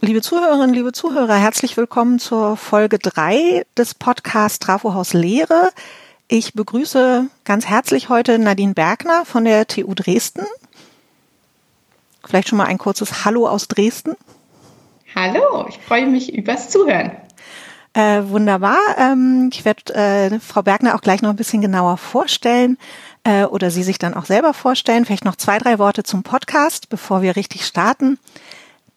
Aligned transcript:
Liebe 0.00 0.22
Zuhörerinnen, 0.22 0.74
liebe 0.74 0.92
Zuhörer, 0.92 1.34
herzlich 1.34 1.76
willkommen 1.76 2.20
zur 2.20 2.56
Folge 2.56 3.00
3 3.00 3.66
des 3.76 3.94
Podcasts 3.94 4.60
Trafohaus 4.60 5.12
Lehre. 5.12 5.70
Ich 6.28 6.52
begrüße 6.54 7.26
ganz 7.44 7.66
herzlich 7.66 8.08
heute 8.08 8.38
Nadine 8.38 8.74
Bergner 8.74 9.24
von 9.24 9.44
der 9.44 9.66
TU 9.66 9.92
Dresden. 9.96 10.46
Vielleicht 12.24 12.46
schon 12.46 12.58
mal 12.58 12.68
ein 12.68 12.78
kurzes 12.78 13.24
Hallo 13.24 13.48
aus 13.48 13.66
Dresden. 13.66 14.14
Hallo, 15.16 15.66
ich 15.68 15.78
freue 15.78 16.06
mich 16.06 16.32
übers 16.32 16.70
Zuhören. 16.70 17.10
Äh, 17.92 18.22
wunderbar. 18.28 18.78
Ähm, 18.98 19.50
ich 19.52 19.64
werde 19.64 19.94
äh, 19.94 20.38
Frau 20.38 20.62
Bergner 20.62 20.94
auch 20.94 21.00
gleich 21.00 21.22
noch 21.22 21.30
ein 21.30 21.36
bisschen 21.36 21.60
genauer 21.60 21.96
vorstellen 21.96 22.78
äh, 23.24 23.42
oder 23.42 23.72
Sie 23.72 23.82
sich 23.82 23.98
dann 23.98 24.14
auch 24.14 24.26
selber 24.26 24.54
vorstellen. 24.54 25.06
Vielleicht 25.06 25.24
noch 25.24 25.34
zwei, 25.34 25.58
drei 25.58 25.80
Worte 25.80 26.04
zum 26.04 26.22
Podcast, 26.22 26.88
bevor 26.88 27.20
wir 27.20 27.34
richtig 27.34 27.66
starten. 27.66 28.20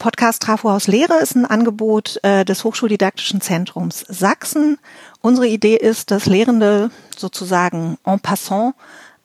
Podcast 0.01 0.41
Trafo 0.41 0.71
Haus 0.71 0.87
Lehre 0.87 1.19
ist 1.19 1.35
ein 1.35 1.45
Angebot 1.45 2.19
äh, 2.23 2.43
des 2.43 2.63
Hochschuldidaktischen 2.63 3.39
Zentrums 3.39 4.03
Sachsen. 4.09 4.79
Unsere 5.21 5.45
Idee 5.45 5.75
ist, 5.75 6.09
dass 6.09 6.25
Lehrende 6.25 6.89
sozusagen 7.15 7.99
en 8.03 8.19
passant 8.19 8.73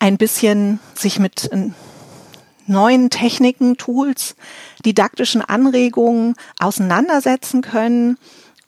ein 0.01 0.19
bisschen 0.19 0.79
sich 0.93 1.19
mit 1.19 1.51
äh, 1.51 1.71
neuen 2.67 3.09
Techniken, 3.09 3.79
Tools, 3.79 4.37
didaktischen 4.85 5.41
Anregungen 5.41 6.35
auseinandersetzen 6.61 7.63
können 7.63 8.19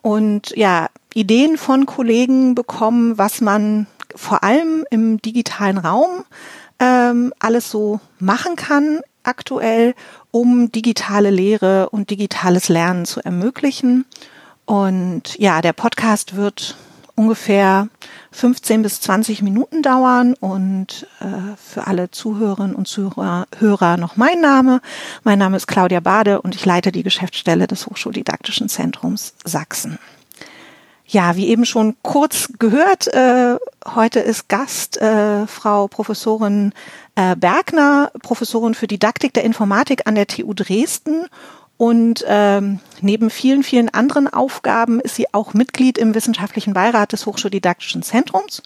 und 0.01 0.57
ja, 0.57 0.89
Ideen 1.13 1.59
von 1.59 1.85
Kollegen 1.85 2.55
bekommen, 2.55 3.19
was 3.19 3.43
man 3.43 3.87
vor 4.17 4.43
allem 4.43 4.87
im 4.91 5.21
digitalen 5.21 5.77
Raum 5.77 6.25
ähm, 6.79 7.35
alles 7.39 7.71
so 7.71 8.01
machen 8.19 8.57
kann 8.57 9.01
aktuell, 9.29 9.95
um 10.31 10.73
digitale 10.73 11.31
Lehre 11.31 11.91
und 11.91 12.11
digitales 12.11 12.69
Lernen 12.69 13.05
zu 13.05 13.21
ermöglichen. 13.21 14.07
Und 14.65 15.39
ja, 15.39 15.61
der 15.63 15.73
Podcast 15.73 16.35
wird 16.35 16.77
ungefähr 17.15 17.89
15 18.31 18.83
bis 18.83 19.01
20 19.01 19.43
Minuten 19.43 19.83
dauern 19.83 20.35
und 20.35 21.07
äh, 21.21 21.57
für 21.57 21.87
alle 21.87 22.11
Zuhörerinnen 22.11 22.77
und 22.77 22.87
Zuhörer 22.87 23.47
Hörer 23.59 23.97
noch 23.97 24.17
mein 24.17 24.41
Name. 24.41 24.81
Mein 25.25 25.39
Name 25.39 25.57
ist 25.57 25.67
Claudia 25.67 26.01
Bade 26.01 26.41
und 26.41 26.55
ich 26.55 26.65
leite 26.65 26.93
die 26.93 27.03
Geschäftsstelle 27.03 27.67
des 27.67 27.87
Hochschuldidaktischen 27.87 28.69
Zentrums 28.69 29.35
Sachsen. 29.45 29.99
Ja, 31.11 31.37
wie 31.37 31.49
eben 31.49 31.65
schon 31.65 31.97
kurz 32.03 32.51
gehört, 32.59 33.07
äh, 33.07 33.57
heute 33.95 34.21
ist 34.21 34.51
Gast 34.51 35.01
äh, 35.01 35.47
Frau 35.47 35.89
Professorin 35.89 36.75
äh, 37.15 37.35
Bergner, 37.35 38.13
Professorin 38.23 38.75
für 38.75 38.87
Didaktik 38.87 39.33
der 39.33 39.45
Informatik 39.45 40.07
an 40.07 40.17
der 40.17 40.27
TU 40.27 40.53
Dresden. 40.53 41.25
Und 41.79 42.27
ähm, 42.29 42.81
neben 43.01 43.31
vielen, 43.31 43.63
vielen 43.63 43.89
anderen 43.89 44.29
Aufgaben 44.29 45.01
ist 45.01 45.15
sie 45.15 45.33
auch 45.33 45.55
Mitglied 45.55 45.97
im 45.97 46.15
wissenschaftlichen 46.15 46.75
Beirat 46.75 47.13
des 47.13 47.25
Hochschuldidaktischen 47.25 48.03
Zentrums. 48.03 48.63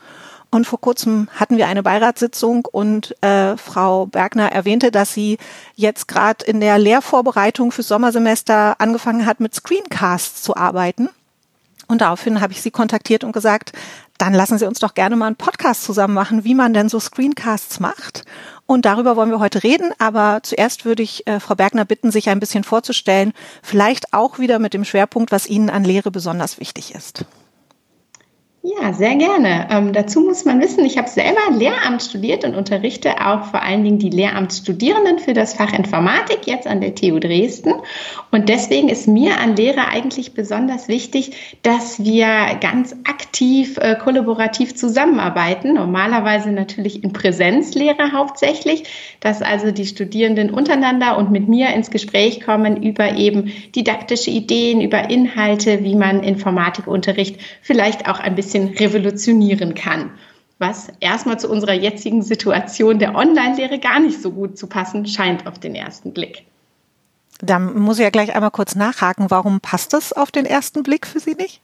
Und 0.51 0.67
vor 0.67 0.81
kurzem 0.81 1.29
hatten 1.37 1.59
wir 1.59 1.69
eine 1.69 1.85
Beiratssitzung 1.85 2.67
und 2.73 3.15
äh, 3.23 3.57
Frau 3.57 4.07
Bergner 4.07 4.51
erwähnte, 4.51 4.91
dass 4.91 5.15
sie 5.15 5.39
jetzt 5.77 6.09
gerade 6.09 6.45
in 6.45 6.59
der 6.59 6.79
Lehrvorbereitung 6.79 7.71
fürs 7.71 7.87
Sommersemester 7.87 8.81
angefangen 8.81 9.27
hat, 9.27 9.39
mit 9.39 9.55
Screencasts 9.55 10.43
zu 10.43 10.57
arbeiten. 10.57 11.09
Und 11.93 12.01
daraufhin 12.01 12.41
habe 12.41 12.55
ich 12.55 12.63
sie 12.63 12.71
kontaktiert 12.71 13.23
und 13.23 13.33
gesagt, 13.33 13.73
dann 14.17 14.33
lassen 14.33 14.57
Sie 14.57 14.67
uns 14.67 14.79
doch 14.79 14.95
gerne 14.95 15.15
mal 15.15 15.27
einen 15.27 15.37
Podcast 15.37 15.85
zusammen 15.85 16.15
machen, 16.15 16.43
wie 16.43 16.55
man 16.55 16.73
denn 16.73 16.89
so 16.89 16.99
Screencasts 16.99 17.81
macht. 17.81 18.25
Und 18.65 18.87
darüber 18.87 19.15
wollen 19.15 19.29
wir 19.29 19.41
heute 19.41 19.63
reden. 19.63 19.93
Aber 19.99 20.41
zuerst 20.43 20.87
würde 20.87 21.03
ich 21.03 21.27
äh, 21.27 21.39
Frau 21.39 21.55
Bergner 21.55 21.85
bitten, 21.85 22.11
sich 22.11 22.31
ein 22.31 22.41
bisschen 22.41 22.65
vorzustellen, 22.65 23.35
vielleicht 23.63 24.15
auch 24.15 24.39
wieder 24.39 24.59
mit 24.59 24.73
dem 24.73 24.87
Schwerpunkt, 24.87 25.33
was 25.33 25.47
Ihnen 25.47 25.69
an 25.69 25.85
Lehre 25.85 26.11
besonders 26.11 26.59
wichtig 26.59 26.95
ist. 26.95 27.27
Ja, 28.65 28.93
sehr 28.93 29.17
gerne. 29.17 29.67
Ähm, 29.73 29.93
dazu 29.93 30.21
muss 30.21 30.45
man 30.45 30.61
wissen, 30.61 30.85
ich 30.85 30.97
habe 30.97 31.09
selber 31.09 31.41
Lehramt 31.51 32.01
studiert 32.01 32.45
und 32.45 32.55
unterrichte 32.55 33.27
auch 33.27 33.47
vor 33.47 33.61
allen 33.61 33.83
Dingen 33.83 33.99
die 33.99 34.09
Lehramtsstudierenden 34.09 35.19
für 35.19 35.33
das 35.33 35.55
Fach 35.55 35.73
Informatik 35.73 36.47
jetzt 36.47 36.69
an 36.69 36.81
der 36.81 36.95
TU 36.95 37.19
Dresden. 37.19 37.75
Und 38.31 38.49
deswegen 38.49 38.89
ist 38.89 39.09
mir 39.09 39.41
an 39.41 39.57
Lehre 39.57 39.89
eigentlich 39.89 40.35
besonders 40.35 40.87
wichtig, 40.87 41.59
dass 41.63 42.05
wir 42.05 42.27
ganz 42.61 42.95
aktiv, 43.03 43.79
äh, 43.79 43.97
kollaborativ 43.97 44.77
zusammenarbeiten. 44.77 45.75
Normalerweise 45.75 46.53
natürlich 46.53 47.03
in 47.03 47.13
Präsenzlehre 47.13 48.13
hauptsächlich, 48.13 48.85
dass 49.19 49.43
also 49.43 49.73
die 49.73 49.87
Studierenden 49.87 50.51
untereinander 50.51 51.19
und 51.19 51.33
mit 51.33 51.49
mir 51.49 51.71
ins 51.71 51.91
Gespräch 51.91 52.41
kommen 52.41 52.81
über 52.81 53.17
eben 53.17 53.53
didaktische 53.75 54.31
Ideen, 54.31 54.81
über 54.81 55.11
Inhalte, 55.11 55.83
wie 55.83 55.97
man 55.97 56.23
Informatikunterricht 56.23 57.41
vielleicht 57.61 58.09
auch 58.09 58.21
ein 58.21 58.37
bisschen 58.37 58.52
bisschen 58.53 58.77
revolutionieren 58.77 59.75
kann. 59.75 60.11
Was 60.59 60.93
erstmal 61.01 61.41
zu 61.41 61.49
unserer 61.51 61.73
jetzigen 61.73 62.23
Situation 62.23 62.99
der 62.99 63.15
Online-Lehre 63.17 63.81
gar 63.81 63.99
nicht 63.99 64.23
so 64.23 64.31
gut 64.31 64.57
zu 64.57 64.69
passen 64.69 65.07
scheint 65.07 65.47
auf 65.47 65.59
den 65.59 65.75
ersten 65.75 66.13
Blick. 66.13 66.45
Da 67.41 67.59
muss 67.59 67.99
ich 67.99 68.05
ja 68.05 68.11
gleich 68.11 68.35
einmal 68.35 68.53
kurz 68.53 68.77
nachhaken. 68.77 69.31
Warum 69.31 69.61
passt 69.61 69.93
das 69.93 70.13
auf 70.13 70.31
den 70.31 70.47
ersten 70.47 70.85
Blick 70.85 71.07
für 71.07 71.19
Sie 71.19 71.35
nicht? 71.35 71.61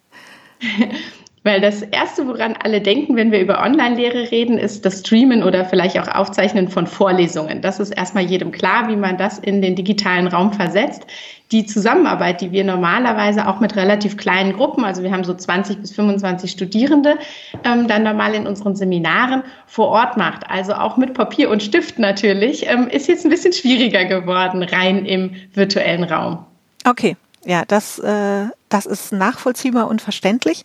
Weil 1.44 1.60
das 1.60 1.82
Erste, 1.82 2.26
woran 2.26 2.54
alle 2.62 2.80
denken, 2.80 3.16
wenn 3.16 3.30
wir 3.30 3.40
über 3.40 3.62
Online-Lehre 3.62 4.30
reden, 4.30 4.58
ist 4.58 4.84
das 4.84 5.00
Streamen 5.00 5.42
oder 5.42 5.64
vielleicht 5.64 5.98
auch 5.98 6.08
Aufzeichnen 6.08 6.68
von 6.68 6.86
Vorlesungen. 6.86 7.62
Das 7.62 7.80
ist 7.80 7.90
erstmal 7.90 8.24
jedem 8.24 8.50
klar, 8.50 8.88
wie 8.88 8.96
man 8.96 9.16
das 9.16 9.38
in 9.38 9.62
den 9.62 9.76
digitalen 9.76 10.26
Raum 10.26 10.52
versetzt. 10.52 11.06
Die 11.50 11.64
Zusammenarbeit, 11.64 12.42
die 12.42 12.52
wir 12.52 12.64
normalerweise 12.64 13.48
auch 13.48 13.60
mit 13.60 13.74
relativ 13.76 14.18
kleinen 14.18 14.52
Gruppen, 14.52 14.84
also 14.84 15.02
wir 15.02 15.10
haben 15.12 15.24
so 15.24 15.32
20 15.32 15.80
bis 15.80 15.92
25 15.92 16.50
Studierende, 16.50 17.18
ähm, 17.64 17.88
dann 17.88 18.02
normal 18.02 18.34
in 18.34 18.46
unseren 18.46 18.76
Seminaren 18.76 19.42
vor 19.66 19.88
Ort 19.88 20.18
macht, 20.18 20.50
also 20.50 20.74
auch 20.74 20.98
mit 20.98 21.14
Papier 21.14 21.48
und 21.48 21.62
Stift 21.62 21.98
natürlich, 21.98 22.66
ähm, 22.68 22.88
ist 22.88 23.08
jetzt 23.08 23.24
ein 23.24 23.30
bisschen 23.30 23.54
schwieriger 23.54 24.04
geworden, 24.04 24.62
rein 24.62 25.06
im 25.06 25.36
virtuellen 25.54 26.04
Raum. 26.04 26.44
Okay, 26.84 27.16
ja, 27.46 27.64
das, 27.66 27.98
äh, 27.98 28.46
das 28.68 28.84
ist 28.84 29.12
nachvollziehbar 29.12 29.88
und 29.88 30.02
verständlich. 30.02 30.64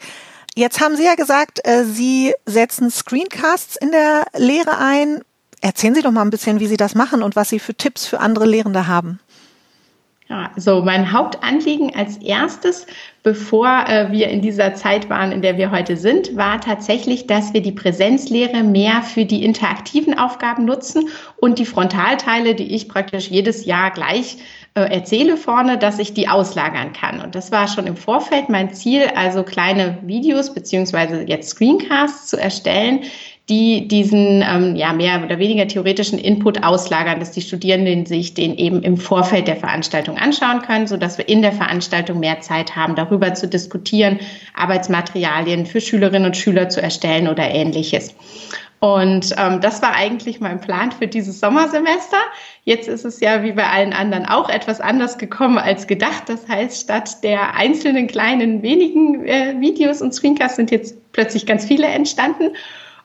Jetzt 0.55 0.81
haben 0.81 0.95
Sie 0.95 1.03
ja 1.03 1.15
gesagt, 1.15 1.61
äh, 1.63 1.83
Sie 1.83 2.33
setzen 2.45 2.91
Screencasts 2.91 3.75
in 3.75 3.91
der 3.91 4.25
Lehre 4.35 4.77
ein. 4.77 5.21
Erzählen 5.61 5.95
Sie 5.95 6.01
doch 6.01 6.11
mal 6.11 6.21
ein 6.21 6.29
bisschen, 6.29 6.59
wie 6.59 6.67
Sie 6.67 6.77
das 6.77 6.93
machen 6.93 7.23
und 7.23 7.35
was 7.35 7.49
Sie 7.49 7.59
für 7.59 7.73
Tipps 7.73 8.05
für 8.05 8.19
andere 8.19 8.45
Lehrende 8.45 8.87
haben. 8.87 9.19
Ja, 10.29 10.51
so 10.55 10.81
mein 10.81 11.11
Hauptanliegen 11.11 11.95
als 11.95 12.17
erstes, 12.17 12.87
bevor 13.23 13.67
äh, 13.87 14.11
wir 14.11 14.29
in 14.29 14.41
dieser 14.41 14.73
Zeit 14.73 15.09
waren, 15.09 15.31
in 15.31 15.41
der 15.41 15.57
wir 15.57 15.69
heute 15.69 15.97
sind, 15.97 16.37
war 16.37 16.61
tatsächlich, 16.61 17.27
dass 17.27 17.53
wir 17.53 17.61
die 17.61 17.73
Präsenzlehre 17.73 18.63
mehr 18.63 19.01
für 19.03 19.25
die 19.25 19.43
interaktiven 19.43 20.17
Aufgaben 20.17 20.65
nutzen 20.65 21.09
und 21.37 21.59
die 21.59 21.65
Frontalteile, 21.65 22.55
die 22.55 22.73
ich 22.73 22.87
praktisch 22.87 23.29
jedes 23.29 23.65
Jahr 23.65 23.91
gleich 23.91 24.37
erzähle 24.81 25.37
vorne, 25.37 25.77
dass 25.77 25.99
ich 25.99 26.13
die 26.13 26.27
auslagern 26.27 26.93
kann. 26.93 27.21
Und 27.21 27.35
das 27.35 27.51
war 27.51 27.67
schon 27.67 27.85
im 27.85 27.95
Vorfeld 27.95 28.49
mein 28.49 28.73
Ziel, 28.73 29.03
also 29.15 29.43
kleine 29.43 29.99
Videos 30.03 30.53
beziehungsweise 30.53 31.23
jetzt 31.27 31.49
Screencasts 31.49 32.27
zu 32.27 32.37
erstellen, 32.37 33.01
die 33.49 33.89
diesen 33.89 34.41
ähm, 34.41 34.75
ja 34.75 34.93
mehr 34.93 35.21
oder 35.23 35.37
weniger 35.37 35.67
theoretischen 35.67 36.17
Input 36.17 36.63
auslagern, 36.63 37.19
dass 37.19 37.31
die 37.31 37.41
Studierenden 37.41 38.05
sich 38.05 38.33
den 38.33 38.55
eben 38.57 38.81
im 38.83 38.95
Vorfeld 38.95 39.47
der 39.47 39.57
Veranstaltung 39.57 40.17
anschauen 40.17 40.61
können, 40.61 40.87
so 40.87 40.95
dass 40.95 41.17
wir 41.17 41.27
in 41.27 41.41
der 41.41 41.51
Veranstaltung 41.51 42.19
mehr 42.19 42.39
Zeit 42.39 42.75
haben, 42.75 42.95
darüber 42.95 43.33
zu 43.33 43.47
diskutieren, 43.47 44.19
Arbeitsmaterialien 44.55 45.65
für 45.65 45.81
Schülerinnen 45.81 46.27
und 46.27 46.37
Schüler 46.37 46.69
zu 46.69 46.81
erstellen 46.81 47.27
oder 47.27 47.49
ähnliches. 47.49 48.15
Und 48.83 49.33
ähm, 49.37 49.61
das 49.61 49.81
war 49.81 49.95
eigentlich 49.95 50.41
mein 50.41 50.59
Plan 50.59 50.91
für 50.91 51.07
dieses 51.07 51.39
Sommersemester. 51.39 52.17
Jetzt 52.65 52.89
ist 52.89 53.05
es 53.05 53.21
ja 53.21 53.41
wie 53.41 53.53
bei 53.53 53.65
allen 53.65 53.93
anderen 53.93 54.25
auch 54.25 54.49
etwas 54.49 54.81
anders 54.81 55.17
gekommen 55.17 55.57
als 55.57 55.87
gedacht. 55.87 56.23
Das 56.27 56.49
heißt, 56.49 56.81
statt 56.83 57.23
der 57.23 57.55
einzelnen 57.55 58.07
kleinen 58.07 58.61
wenigen 58.61 59.25
äh, 59.25 59.55
Videos 59.57 60.01
und 60.01 60.13
Screencasts 60.13 60.57
sind 60.57 60.69
jetzt 60.69 60.97
plötzlich 61.13 61.45
ganz 61.45 61.63
viele 61.63 61.87
entstanden, 61.87 62.57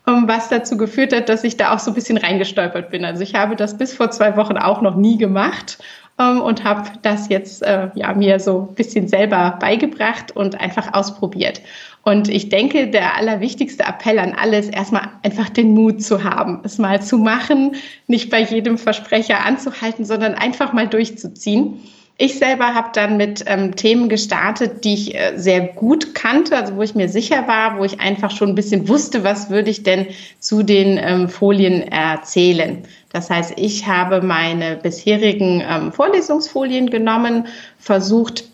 ähm, 0.08 0.24
was 0.26 0.48
dazu 0.48 0.76
geführt 0.76 1.14
hat, 1.14 1.28
dass 1.28 1.44
ich 1.44 1.56
da 1.56 1.72
auch 1.72 1.78
so 1.78 1.92
ein 1.92 1.94
bisschen 1.94 2.16
reingestolpert 2.16 2.90
bin. 2.90 3.04
Also 3.04 3.22
ich 3.22 3.36
habe 3.36 3.54
das 3.54 3.78
bis 3.78 3.94
vor 3.94 4.10
zwei 4.10 4.36
Wochen 4.36 4.56
auch 4.56 4.82
noch 4.82 4.96
nie 4.96 5.16
gemacht 5.16 5.78
ähm, 6.18 6.40
und 6.40 6.64
habe 6.64 6.90
das 7.02 7.28
jetzt 7.28 7.62
äh, 7.62 7.90
ja 7.94 8.12
mir 8.14 8.40
so 8.40 8.68
ein 8.70 8.74
bisschen 8.74 9.08
selber 9.08 9.56
beigebracht 9.60 10.34
und 10.34 10.60
einfach 10.60 10.94
ausprobiert. 10.94 11.60
Und 12.02 12.28
ich 12.28 12.48
denke, 12.48 12.88
der 12.88 13.16
allerwichtigste 13.16 13.84
Appell 13.84 14.18
an 14.18 14.32
alle 14.32 14.58
ist 14.58 14.74
erstmal 14.74 15.08
einfach 15.22 15.50
den 15.50 15.74
Mut 15.74 16.02
zu 16.02 16.24
haben, 16.24 16.60
es 16.64 16.78
mal 16.78 17.02
zu 17.02 17.18
machen, 17.18 17.76
nicht 18.06 18.30
bei 18.30 18.40
jedem 18.40 18.78
Versprecher 18.78 19.44
anzuhalten, 19.44 20.04
sondern 20.04 20.34
einfach 20.34 20.72
mal 20.72 20.88
durchzuziehen. 20.88 21.80
Ich 22.20 22.40
selber 22.40 22.74
habe 22.74 22.88
dann 22.94 23.16
mit 23.16 23.44
ähm, 23.46 23.76
Themen 23.76 24.08
gestartet, 24.08 24.82
die 24.82 24.94
ich 24.94 25.14
äh, 25.14 25.36
sehr 25.36 25.60
gut 25.60 26.16
kannte, 26.16 26.56
also 26.56 26.74
wo 26.74 26.82
ich 26.82 26.96
mir 26.96 27.08
sicher 27.08 27.46
war, 27.46 27.78
wo 27.78 27.84
ich 27.84 28.00
einfach 28.00 28.32
schon 28.32 28.48
ein 28.48 28.54
bisschen 28.56 28.88
wusste, 28.88 29.22
was 29.22 29.50
würde 29.50 29.70
ich 29.70 29.84
denn 29.84 30.08
zu 30.40 30.64
den 30.64 30.98
ähm, 31.00 31.28
Folien 31.28 31.82
erzählen. 31.82 32.82
Das 33.12 33.30
heißt, 33.30 33.52
ich 33.56 33.86
habe 33.86 34.20
meine 34.20 34.74
bisherigen 34.74 35.62
ähm, 35.64 35.92
Vorlesungsfolien 35.92 36.90
genommen, 36.90 37.46
versucht 37.78 38.46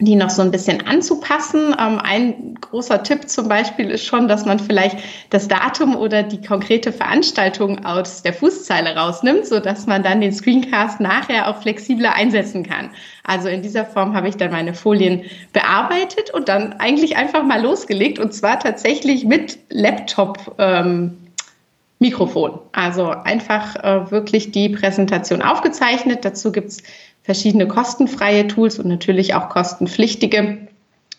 die 0.00 0.14
noch 0.14 0.30
so 0.30 0.42
ein 0.42 0.50
bisschen 0.50 0.86
anzupassen. 0.86 1.74
Ähm, 1.78 1.98
ein 2.02 2.54
großer 2.60 3.02
Tipp 3.02 3.28
zum 3.28 3.48
Beispiel 3.48 3.90
ist 3.90 4.04
schon, 4.04 4.28
dass 4.28 4.44
man 4.44 4.60
vielleicht 4.60 4.98
das 5.30 5.48
Datum 5.48 5.96
oder 5.96 6.22
die 6.22 6.40
konkrete 6.40 6.92
Veranstaltung 6.92 7.84
aus 7.84 8.22
der 8.22 8.32
Fußzeile 8.32 8.94
rausnimmt, 8.94 9.46
so 9.46 9.58
dass 9.58 9.86
man 9.86 10.02
dann 10.02 10.20
den 10.20 10.32
Screencast 10.32 11.00
nachher 11.00 11.48
auch 11.48 11.60
flexibler 11.62 12.14
einsetzen 12.14 12.62
kann. 12.62 12.90
Also 13.24 13.48
in 13.48 13.62
dieser 13.62 13.84
Form 13.84 14.14
habe 14.14 14.28
ich 14.28 14.36
dann 14.36 14.52
meine 14.52 14.74
Folien 14.74 15.24
bearbeitet 15.52 16.30
und 16.32 16.48
dann 16.48 16.74
eigentlich 16.74 17.16
einfach 17.16 17.42
mal 17.42 17.60
losgelegt 17.60 18.20
und 18.20 18.32
zwar 18.32 18.60
tatsächlich 18.60 19.24
mit 19.24 19.58
Laptop. 19.68 20.54
Ähm, 20.58 21.18
Mikrofon. 22.00 22.60
Also 22.70 23.10
einfach 23.10 23.74
äh, 23.76 24.10
wirklich 24.12 24.52
die 24.52 24.68
Präsentation 24.68 25.42
aufgezeichnet. 25.42 26.24
Dazu 26.24 26.52
gibt's 26.52 26.82
verschiedene 27.28 27.68
kostenfreie 27.68 28.48
Tools 28.48 28.78
und 28.78 28.88
natürlich 28.88 29.34
auch 29.34 29.50
kostenpflichtige, 29.50 30.66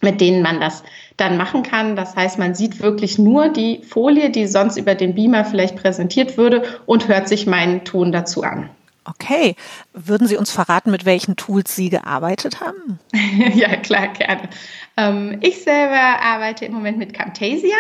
mit 0.02 0.22
denen 0.22 0.42
man 0.42 0.60
das 0.60 0.82
dann 1.18 1.38
machen 1.38 1.62
kann. 1.62 1.96
Das 1.96 2.16
heißt, 2.16 2.40
man 2.40 2.56
sieht 2.56 2.82
wirklich 2.82 3.20
nur 3.20 3.50
die 3.50 3.84
Folie, 3.88 4.32
die 4.32 4.48
sonst 4.48 4.78
über 4.78 4.96
den 4.96 5.14
Beamer 5.14 5.46
vielleicht 5.46 5.76
präsentiert 5.76 6.36
würde 6.36 6.64
und 6.88 7.08
hört 7.08 7.28
sich 7.28 7.46
meinen 7.46 7.84
Ton 7.84 8.12
dazu 8.12 8.42
an. 8.42 8.72
Okay. 9.06 9.56
Würden 9.94 10.26
Sie 10.26 10.36
uns 10.36 10.50
verraten, 10.50 10.90
mit 10.90 11.06
welchen 11.06 11.36
Tools 11.36 11.76
Sie 11.76 11.92
gearbeitet 11.92 12.60
haben? 12.60 12.98
ja, 13.54 13.76
klar, 13.76 14.08
gerne. 14.08 14.50
Ähm, 14.98 15.38
ich 15.42 15.62
selber 15.62 16.24
arbeite 16.24 16.66
im 16.66 16.74
Moment 16.74 16.98
mit 16.98 17.14
Camtasia. 17.14 17.78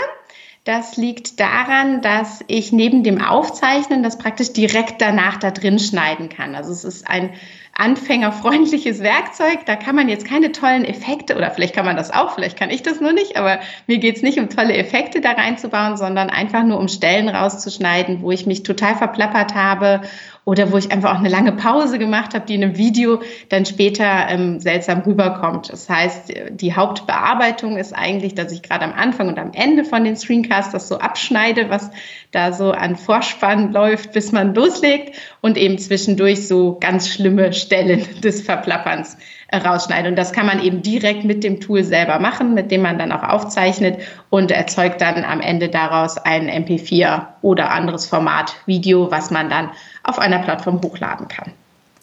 Das 0.65 0.97
liegt 0.97 1.39
daran, 1.39 2.03
dass 2.03 2.43
ich 2.45 2.71
neben 2.71 3.03
dem 3.03 3.23
Aufzeichnen 3.23 4.03
das 4.03 4.19
praktisch 4.19 4.53
direkt 4.53 5.01
danach 5.01 5.37
da 5.37 5.49
drin 5.49 5.79
schneiden 5.79 6.29
kann. 6.29 6.53
Also 6.53 6.71
es 6.71 6.83
ist 6.83 7.09
ein 7.09 7.31
anfängerfreundliches 7.79 9.01
Werkzeug. 9.01 9.65
Da 9.65 9.75
kann 9.75 9.95
man 9.95 10.09
jetzt 10.09 10.27
keine 10.27 10.51
tollen 10.51 10.85
Effekte, 10.85 11.35
oder 11.35 11.49
vielleicht 11.51 11.73
kann 11.73 11.85
man 11.85 11.97
das 11.97 12.11
auch, 12.11 12.35
vielleicht 12.35 12.57
kann 12.57 12.69
ich 12.69 12.83
das 12.83 12.99
nur 12.99 13.13
nicht, 13.13 13.37
aber 13.37 13.59
mir 13.87 13.97
geht 13.97 14.17
es 14.17 14.21
nicht 14.21 14.39
um 14.39 14.49
tolle 14.49 14.75
Effekte 14.75 15.21
da 15.21 15.31
reinzubauen, 15.31 15.97
sondern 15.97 16.29
einfach 16.29 16.63
nur 16.63 16.79
um 16.79 16.87
Stellen 16.87 17.29
rauszuschneiden, 17.29 18.21
wo 18.21 18.31
ich 18.31 18.45
mich 18.45 18.63
total 18.63 18.95
verplappert 18.95 19.55
habe 19.55 20.01
oder 20.45 20.71
wo 20.71 20.77
ich 20.77 20.91
einfach 20.91 21.13
auch 21.13 21.19
eine 21.19 21.29
lange 21.29 21.51
Pause 21.51 21.99
gemacht 21.99 22.33
habe, 22.33 22.45
die 22.45 22.55
in 22.55 22.63
einem 22.63 22.77
Video 22.77 23.21
dann 23.49 23.65
später 23.65 24.27
ähm, 24.29 24.59
seltsam 24.59 25.01
rüberkommt. 25.01 25.71
Das 25.71 25.89
heißt, 25.89 26.33
die 26.51 26.75
Hauptbearbeitung 26.75 27.77
ist 27.77 27.93
eigentlich, 27.93 28.35
dass 28.35 28.51
ich 28.51 28.61
gerade 28.61 28.85
am 28.85 28.93
Anfang 28.93 29.27
und 29.27 29.37
am 29.37 29.51
Ende 29.53 29.85
von 29.85 30.03
den 30.03 30.15
Screencasts 30.15 30.71
das 30.71 30.87
so 30.87 30.97
abschneide, 30.99 31.69
was 31.69 31.91
da 32.31 32.51
so 32.53 32.71
an 32.71 32.95
Vorspann 32.95 33.71
läuft, 33.71 34.11
bis 34.13 34.31
man 34.31 34.53
loslegt 34.53 35.15
und 35.41 35.57
eben 35.57 35.77
zwischendurch 35.77 36.47
so 36.47 36.77
ganz 36.79 37.09
schlimme 37.09 37.53
Stellen 37.53 38.05
des 38.23 38.41
Verplapperns 38.41 39.17
rausschneide. 39.53 40.09
Und 40.09 40.15
das 40.15 40.33
kann 40.33 40.45
man 40.45 40.61
eben 40.61 40.81
direkt 40.81 41.23
mit 41.23 41.43
dem 41.43 41.59
Tool 41.59 41.83
selber 41.83 42.19
machen, 42.19 42.53
mit 42.53 42.71
dem 42.71 42.81
man 42.81 42.97
dann 42.97 43.11
auch 43.11 43.23
aufzeichnet 43.23 43.99
und 44.29 44.51
erzeugt 44.51 45.01
dann 45.01 45.23
am 45.23 45.41
Ende 45.41 45.69
daraus 45.69 46.17
ein 46.17 46.49
MP4 46.49 47.25
oder 47.41 47.71
anderes 47.71 48.07
Format 48.07 48.55
Video, 48.65 49.11
was 49.11 49.31
man 49.31 49.49
dann 49.49 49.71
auf 50.03 50.19
einer 50.19 50.39
Plattform 50.39 50.81
hochladen 50.81 51.27
kann. 51.27 51.51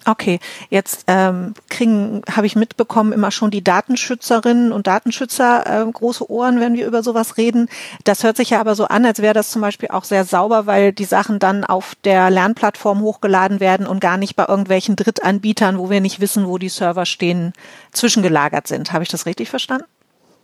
Okay, 0.09 0.39
jetzt 0.71 1.05
ähm, 1.09 1.55
kriegen, 1.69 2.23
habe 2.31 2.47
ich 2.47 2.55
mitbekommen, 2.55 3.13
immer 3.13 3.33
schon 3.33 3.51
die 3.51 3.65
Datenschützerinnen 3.65 4.71
und 4.71 4.87
Datenschützer 4.87 5.83
äh, 5.85 5.91
große 5.91 6.31
Ohren, 6.31 6.61
wenn 6.61 6.75
wir 6.75 6.87
über 6.87 7.03
sowas 7.03 7.37
reden. 7.37 7.69
Das 8.05 8.23
hört 8.23 8.37
sich 8.37 8.51
ja 8.51 8.61
aber 8.61 8.77
so 8.77 8.85
an, 8.85 9.05
als 9.05 9.21
wäre 9.21 9.35
das 9.35 9.51
zum 9.51 9.63
Beispiel 9.63 9.89
auch 9.89 10.05
sehr 10.05 10.25
sauber, 10.25 10.67
weil 10.67 10.93
die 10.93 11.05
Sachen 11.05 11.41
dann 11.41 11.65
auf 11.65 11.97
der 12.05 12.31
Lernplattform 12.31 13.01
hochgeladen 13.01 13.59
werden 13.59 13.89
und 13.89 14.01
gar 14.01 14.17
nicht 14.17 14.37
bei 14.37 14.47
irgendwelchen 14.47 14.95
Drittanbietern, 14.95 15.77
wo 15.77 15.91
wir 15.91 16.01
nicht 16.01 16.21
wissen, 16.21 16.47
wo 16.47 16.57
die 16.57 16.69
Server 16.69 17.05
stehen, 17.05 17.53
zwischengelagert 17.91 18.69
sind. 18.69 18.93
Habe 18.93 19.03
ich 19.03 19.11
das 19.11 19.27
richtig 19.27 19.51
verstanden? 19.51 19.87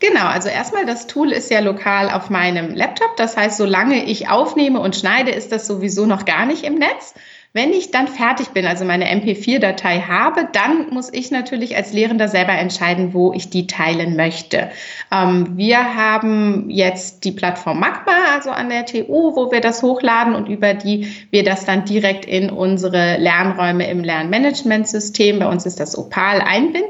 Genau, 0.00 0.26
also 0.26 0.48
erstmal 0.48 0.84
das 0.84 1.06
Tool 1.06 1.30
ist 1.30 1.52
ja 1.52 1.60
lokal 1.60 2.10
auf 2.10 2.28
meinem 2.28 2.74
Laptop. 2.74 3.16
Das 3.16 3.36
heißt, 3.36 3.56
solange 3.56 4.04
ich 4.06 4.28
aufnehme 4.28 4.80
und 4.80 4.96
schneide, 4.96 5.30
ist 5.30 5.52
das 5.52 5.68
sowieso 5.68 6.06
noch 6.06 6.24
gar 6.24 6.46
nicht 6.46 6.64
im 6.64 6.74
Netz. 6.74 7.14
Wenn 7.54 7.72
ich 7.72 7.90
dann 7.90 8.08
fertig 8.08 8.48
bin, 8.48 8.64
also 8.64 8.86
meine 8.86 9.12
MP4-Datei 9.12 10.00
habe, 10.00 10.48
dann 10.52 10.88
muss 10.88 11.12
ich 11.12 11.30
natürlich 11.30 11.76
als 11.76 11.92
Lehrender 11.92 12.28
selber 12.28 12.52
entscheiden, 12.52 13.12
wo 13.12 13.34
ich 13.34 13.50
die 13.50 13.66
teilen 13.66 14.16
möchte. 14.16 14.70
Ähm, 15.10 15.58
wir 15.58 15.94
haben 15.94 16.70
jetzt 16.70 17.24
die 17.24 17.32
Plattform 17.32 17.78
Magma, 17.78 18.12
also 18.34 18.50
an 18.50 18.70
der 18.70 18.86
TU, 18.86 19.36
wo 19.36 19.52
wir 19.52 19.60
das 19.60 19.82
hochladen 19.82 20.34
und 20.34 20.48
über 20.48 20.72
die 20.72 21.12
wir 21.30 21.44
das 21.44 21.66
dann 21.66 21.84
direkt 21.84 22.24
in 22.24 22.48
unsere 22.48 23.18
Lernräume 23.18 23.86
im 23.90 24.02
Lernmanagementsystem, 24.02 25.38
bei 25.38 25.46
uns 25.46 25.66
ist 25.66 25.78
das 25.78 25.98
Opal, 25.98 26.40
einbinden. 26.40 26.88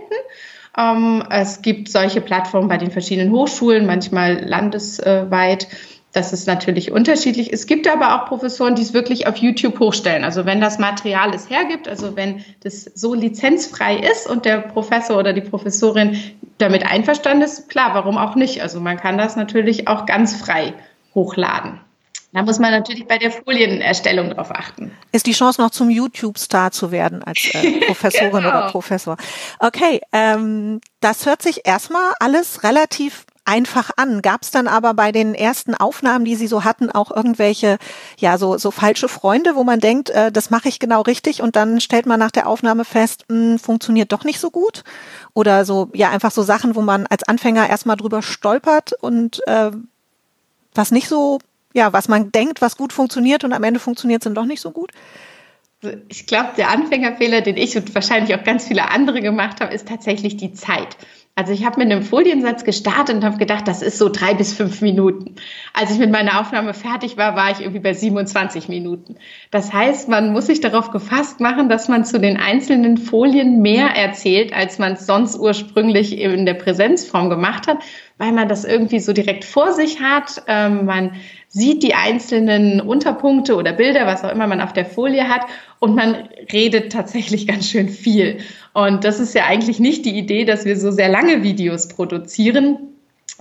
Ähm, 0.79 1.25
es 1.29 1.63
gibt 1.63 1.89
solche 1.89 2.21
Plattformen 2.21 2.69
bei 2.69 2.79
den 2.79 2.93
verschiedenen 2.93 3.33
Hochschulen, 3.33 3.85
manchmal 3.85 4.45
landesweit. 4.45 5.67
Das 6.13 6.35
ist 6.35 6.47
natürlich 6.47 6.93
unterschiedlich. 6.93 7.53
Es 7.53 7.67
gibt 7.67 7.89
aber 7.89 8.15
auch 8.15 8.27
Professoren, 8.27 8.75
die 8.75 8.83
es 8.83 8.93
wirklich 8.93 9.27
auf 9.27 9.37
YouTube 9.37 9.81
hochstellen. 9.81 10.25
Also 10.25 10.45
wenn 10.45 10.61
das 10.61 10.79
Material 10.79 11.35
es 11.35 11.49
hergibt, 11.49 11.89
also 11.89 12.17
wenn 12.17 12.45
das 12.61 12.85
so 12.85 13.15
lizenzfrei 13.15 13.97
ist 13.97 14.29
und 14.29 14.45
der 14.45 14.59
Professor 14.59 15.19
oder 15.19 15.33
die 15.33 15.41
Professorin 15.41 16.19
damit 16.59 16.85
einverstanden 16.85 17.43
ist, 17.43 17.71
klar, 17.71 17.95
warum 17.95 18.19
auch 18.19 18.35
nicht? 18.35 18.61
Also 18.63 18.79
man 18.79 18.99
kann 18.99 19.17
das 19.17 19.37
natürlich 19.37 19.89
auch 19.89 20.05
ganz 20.05 20.37
frei 20.37 20.75
hochladen. 21.15 21.81
Da 22.35 22.43
muss 22.43 22.59
man 22.59 22.71
natürlich 22.71 23.07
bei 23.07 23.19
der 23.19 23.31
Folienerstellung 23.31 24.31
drauf 24.31 24.51
achten. 24.51 24.93
Ist 25.13 25.27
die 25.27 25.33
Chance 25.33 25.61
noch 25.61 25.71
zum 25.71 25.91
YouTube-Star 25.91 26.73
zu 26.73 26.91
werden 26.91 27.23
als 27.23 27.51
äh, 27.53 27.81
Professorin 27.87 28.31
genau. 28.31 28.49
oder 28.49 28.71
Professor? 28.71 29.17
Okay, 29.59 30.01
ähm, 30.13 30.81
das 31.01 31.27
hört 31.27 31.43
sich 31.43 31.67
erstmal 31.67 32.13
alles 32.21 32.65
relativ 32.65 33.27
einfach 33.45 33.91
an. 33.97 34.23
Gab 34.23 34.43
es 34.43 34.51
dann 34.51 34.69
aber 34.69 34.95
bei 34.95 35.13
den 35.13 35.35
ersten 35.35 35.75
Aufnahmen, 35.75 36.25
die 36.25 36.37
Sie 36.37 36.47
so 36.47 36.65
hatten, 36.65 36.91
auch 36.91 37.11
irgendwelche, 37.15 37.79
ja, 38.19 38.39
so, 38.39 38.57
so 38.57 38.71
falsche 38.71 39.09
Freunde, 39.09 39.57
wo 39.57 39.65
man 39.65 39.81
denkt, 39.81 40.11
äh, 40.11 40.31
das 40.31 40.51
mache 40.51 40.69
ich 40.69 40.79
genau 40.79 41.03
richtig 41.03 41.43
und 41.43 41.57
dann 41.57 41.81
stellt 41.81 42.07
man 42.07 42.21
nach 42.21 42.31
der 42.31 42.47
Aufnahme 42.47 42.85
fest, 42.85 43.25
mh, 43.29 43.37
hm, 43.37 43.59
funktioniert 43.59 44.13
doch 44.13 44.25
nicht 44.25 44.41
so 44.41 44.51
gut? 44.51 44.85
Oder 45.35 45.65
so, 45.65 45.91
ja, 45.93 46.11
einfach 46.11 46.31
so 46.31 46.43
Sachen, 46.43 46.75
wo 46.77 46.83
man 46.83 47.07
als 47.07 47.25
Anfänger 47.25 47.69
erstmal 47.69 47.97
drüber 47.97 48.23
stolpert 48.23 48.93
und 49.01 49.41
äh, 49.47 49.71
was 50.75 50.91
nicht 50.91 51.09
so, 51.09 51.39
ja, 51.75 51.93
was 51.93 52.09
man 52.09 52.33
denkt, 52.33 52.63
was 52.63 52.77
gut 52.77 52.93
funktioniert 52.93 53.45
und 53.45 53.53
am 53.53 53.65
Ende 53.65 53.81
funktioniert 53.81 54.23
es 54.23 54.25
dann 54.25 54.35
doch 54.35 54.47
nicht 54.47 54.61
so 54.61 54.71
gut? 54.71 54.93
Ich 56.09 56.29
glaube, 56.29 56.51
der 56.57 56.71
Anfängerfehler, 56.71 57.41
den 57.41 57.57
ich 57.57 57.77
und 57.77 57.93
wahrscheinlich 57.93 58.37
auch 58.37 58.45
ganz 58.45 58.69
viele 58.69 58.91
andere 58.91 59.21
gemacht 59.21 59.61
haben, 59.61 59.73
ist 59.73 59.89
tatsächlich 59.89 60.37
die 60.37 60.53
Zeit. 60.53 60.97
Also 61.35 61.55
ich 61.55 61.65
habe 61.65 61.81
mit 61.81 61.91
einem 61.91 62.03
Foliensatz 62.03 62.63
gestartet 62.63 63.17
und 63.17 63.25
habe 63.25 63.39
gedacht, 63.39 63.67
das 63.67 63.81
ist 63.81 63.97
so 63.97 64.11
drei 64.11 64.35
bis 64.35 64.53
fünf 64.53 64.83
Minuten. 64.83 65.37
Als 65.73 65.91
ich 65.91 65.99
mit 65.99 66.11
meiner 66.11 66.39
Aufnahme 66.39 66.75
fertig 66.75 67.17
war, 67.17 67.35
war 67.37 67.51
ich 67.51 67.61
irgendwie 67.61 67.81
bei 67.81 67.95
27 67.95 68.69
Minuten. 68.69 69.17
Das 69.51 69.73
heißt, 69.73 70.11
man 70.11 70.35
muss 70.35 70.49
sich 70.49 70.61
darauf 70.61 70.91
gefasst 70.91 71.41
machen, 71.41 71.71
dass 71.71 71.89
man 71.89 72.05
zu 72.05 72.21
den 72.21 72.37
einzelnen 72.37 72.99
Folien 72.99 73.63
mehr 73.63 73.87
erzählt, 73.87 74.53
als 74.53 74.79
man 74.79 74.93
es 74.93 75.07
sonst 75.07 75.39
ursprünglich 75.39 76.19
in 76.19 76.45
der 76.45 76.53
Präsenzform 76.55 77.31
gemacht 77.31 77.67
hat, 77.67 77.79
weil 78.19 78.33
man 78.33 78.49
das 78.49 78.67
irgendwie 78.67 79.01
so 79.01 79.15
direkt 79.15 79.47
vor 79.47 79.73
sich 79.73 80.01
hat. 80.01 80.43
Ähm, 80.49 80.85
man 80.85 81.13
sieht 81.53 81.83
die 81.83 81.95
einzelnen 81.95 82.81
Unterpunkte 82.81 83.57
oder 83.57 83.75
Bilder, 83.75 84.07
was 84.07 84.25
auch 84.25 84.33
immer 84.33 84.47
man 84.47 84.63
auf 84.63 84.73
der 84.73 84.87
Folie 84.87 85.29
hat, 85.29 85.43
und 85.81 85.95
man 85.95 86.29
redet 86.51 86.91
tatsächlich 86.93 87.47
ganz 87.47 87.69
schön 87.69 87.89
viel. 87.89 88.39
Und 88.73 89.05
das 89.05 89.21
ist 89.21 89.35
ja 89.35 89.45
eigentlich 89.45 89.79
nicht 89.79 90.05
die 90.07 90.17
Idee, 90.17 90.45
dass 90.45 90.65
wir 90.65 90.77
so 90.77 90.91
sehr 90.91 91.11
lange 91.11 91.43
Videos 91.43 91.89
produzieren. 91.89 92.79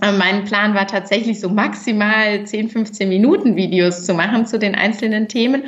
Äh, 0.02 0.12
mein 0.12 0.44
Plan 0.44 0.74
war 0.74 0.86
tatsächlich 0.86 1.40
so 1.40 1.48
maximal 1.48 2.44
10, 2.44 2.68
15 2.68 3.08
Minuten 3.08 3.56
Videos 3.56 4.04
zu 4.04 4.12
machen 4.12 4.44
zu 4.46 4.58
den 4.58 4.74
einzelnen 4.74 5.28
Themen. 5.28 5.64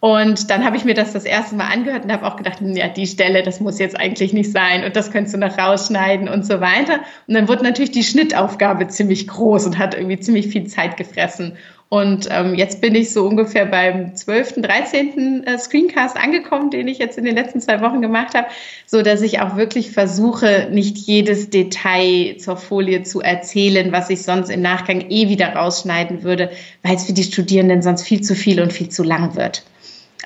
Und 0.00 0.50
dann 0.50 0.64
habe 0.64 0.76
ich 0.76 0.84
mir 0.84 0.94
das 0.94 1.12
das 1.12 1.24
erste 1.24 1.56
Mal 1.56 1.68
angehört 1.68 2.04
und 2.04 2.12
habe 2.12 2.26
auch 2.26 2.36
gedacht, 2.36 2.58
ja, 2.60 2.88
die 2.88 3.06
Stelle, 3.06 3.42
das 3.42 3.60
muss 3.60 3.78
jetzt 3.78 3.98
eigentlich 3.98 4.32
nicht 4.32 4.52
sein 4.52 4.84
und 4.84 4.94
das 4.94 5.10
könntest 5.10 5.34
du 5.34 5.38
noch 5.38 5.56
rausschneiden 5.56 6.28
und 6.28 6.44
so 6.44 6.60
weiter. 6.60 7.00
Und 7.26 7.34
dann 7.34 7.48
wurde 7.48 7.62
natürlich 7.62 7.92
die 7.92 8.04
Schnittaufgabe 8.04 8.88
ziemlich 8.88 9.26
groß 9.26 9.66
und 9.66 9.78
hat 9.78 9.94
irgendwie 9.94 10.20
ziemlich 10.20 10.48
viel 10.48 10.66
Zeit 10.66 10.96
gefressen. 10.96 11.56
Und 11.88 12.28
ähm, 12.32 12.56
jetzt 12.56 12.80
bin 12.80 12.96
ich 12.96 13.12
so 13.12 13.26
ungefähr 13.26 13.64
beim 13.64 14.16
12., 14.16 14.60
13. 14.60 15.44
Äh, 15.44 15.56
Screencast 15.56 16.16
angekommen, 16.16 16.70
den 16.70 16.88
ich 16.88 16.98
jetzt 16.98 17.16
in 17.16 17.24
den 17.24 17.36
letzten 17.36 17.60
zwei 17.60 17.80
Wochen 17.80 18.02
gemacht 18.02 18.34
habe, 18.34 18.48
so 18.86 19.02
dass 19.02 19.22
ich 19.22 19.38
auch 19.38 19.56
wirklich 19.56 19.92
versuche, 19.92 20.68
nicht 20.72 20.98
jedes 20.98 21.48
Detail 21.48 22.38
zur 22.38 22.56
Folie 22.56 23.04
zu 23.04 23.20
erzählen, 23.20 23.92
was 23.92 24.10
ich 24.10 24.22
sonst 24.22 24.50
im 24.50 24.62
Nachgang 24.62 25.10
eh 25.10 25.28
wieder 25.28 25.54
rausschneiden 25.54 26.24
würde, 26.24 26.50
weil 26.82 26.96
es 26.96 27.06
für 27.06 27.12
die 27.12 27.22
Studierenden 27.22 27.82
sonst 27.82 28.02
viel 28.02 28.20
zu 28.20 28.34
viel 28.34 28.60
und 28.60 28.72
viel 28.72 28.88
zu 28.88 29.04
lang 29.04 29.36
wird. 29.36 29.62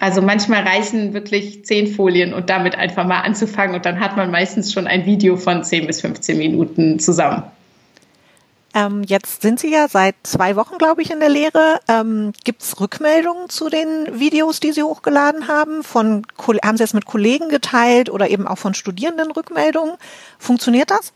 Also 0.01 0.23
manchmal 0.23 0.63
reichen 0.63 1.13
wirklich 1.13 1.67
zehn 1.67 1.87
Folien 1.87 2.33
und 2.33 2.49
damit 2.49 2.75
einfach 2.75 3.07
mal 3.07 3.21
anzufangen 3.21 3.77
und 3.77 3.85
dann 3.85 4.01
hat 4.01 4.17
man 4.17 4.31
meistens 4.31 4.73
schon 4.73 4.87
ein 4.87 5.05
Video 5.05 5.37
von 5.37 5.63
10 5.63 5.87
bis 5.87 6.01
15 6.01 6.39
Minuten 6.39 6.99
zusammen. 6.99 7.43
Ähm, 8.73 9.03
jetzt 9.03 9.43
sind 9.43 9.61
Sie 9.61 9.71
ja 9.71 9.89
seit 9.89 10.15
zwei 10.23 10.57
Wochen, 10.57 10.79
glaube 10.79 11.03
ich, 11.03 11.11
in 11.11 11.21
der 11.21 11.29
Lehre. 11.29 11.81
Ähm, 11.87 12.33
Gibt 12.45 12.63
es 12.63 12.81
Rückmeldungen 12.81 13.51
zu 13.51 13.69
den 13.69 14.19
Videos, 14.19 14.61
die 14.61 14.73
Sie 14.73 14.83
hochgeladen 14.83 15.49
haben? 15.49 15.83
Von, 15.83 16.27
haben 16.65 16.79
Sie 16.79 16.85
es 16.85 16.95
mit 16.95 17.05
Kollegen 17.05 17.51
geteilt 17.51 18.09
oder 18.09 18.31
eben 18.31 18.47
auch 18.47 18.59
von 18.59 18.73
Studierenden 18.73 19.33
Rückmeldungen? 19.33 19.97
Funktioniert 20.39 20.91
das? 20.91 21.13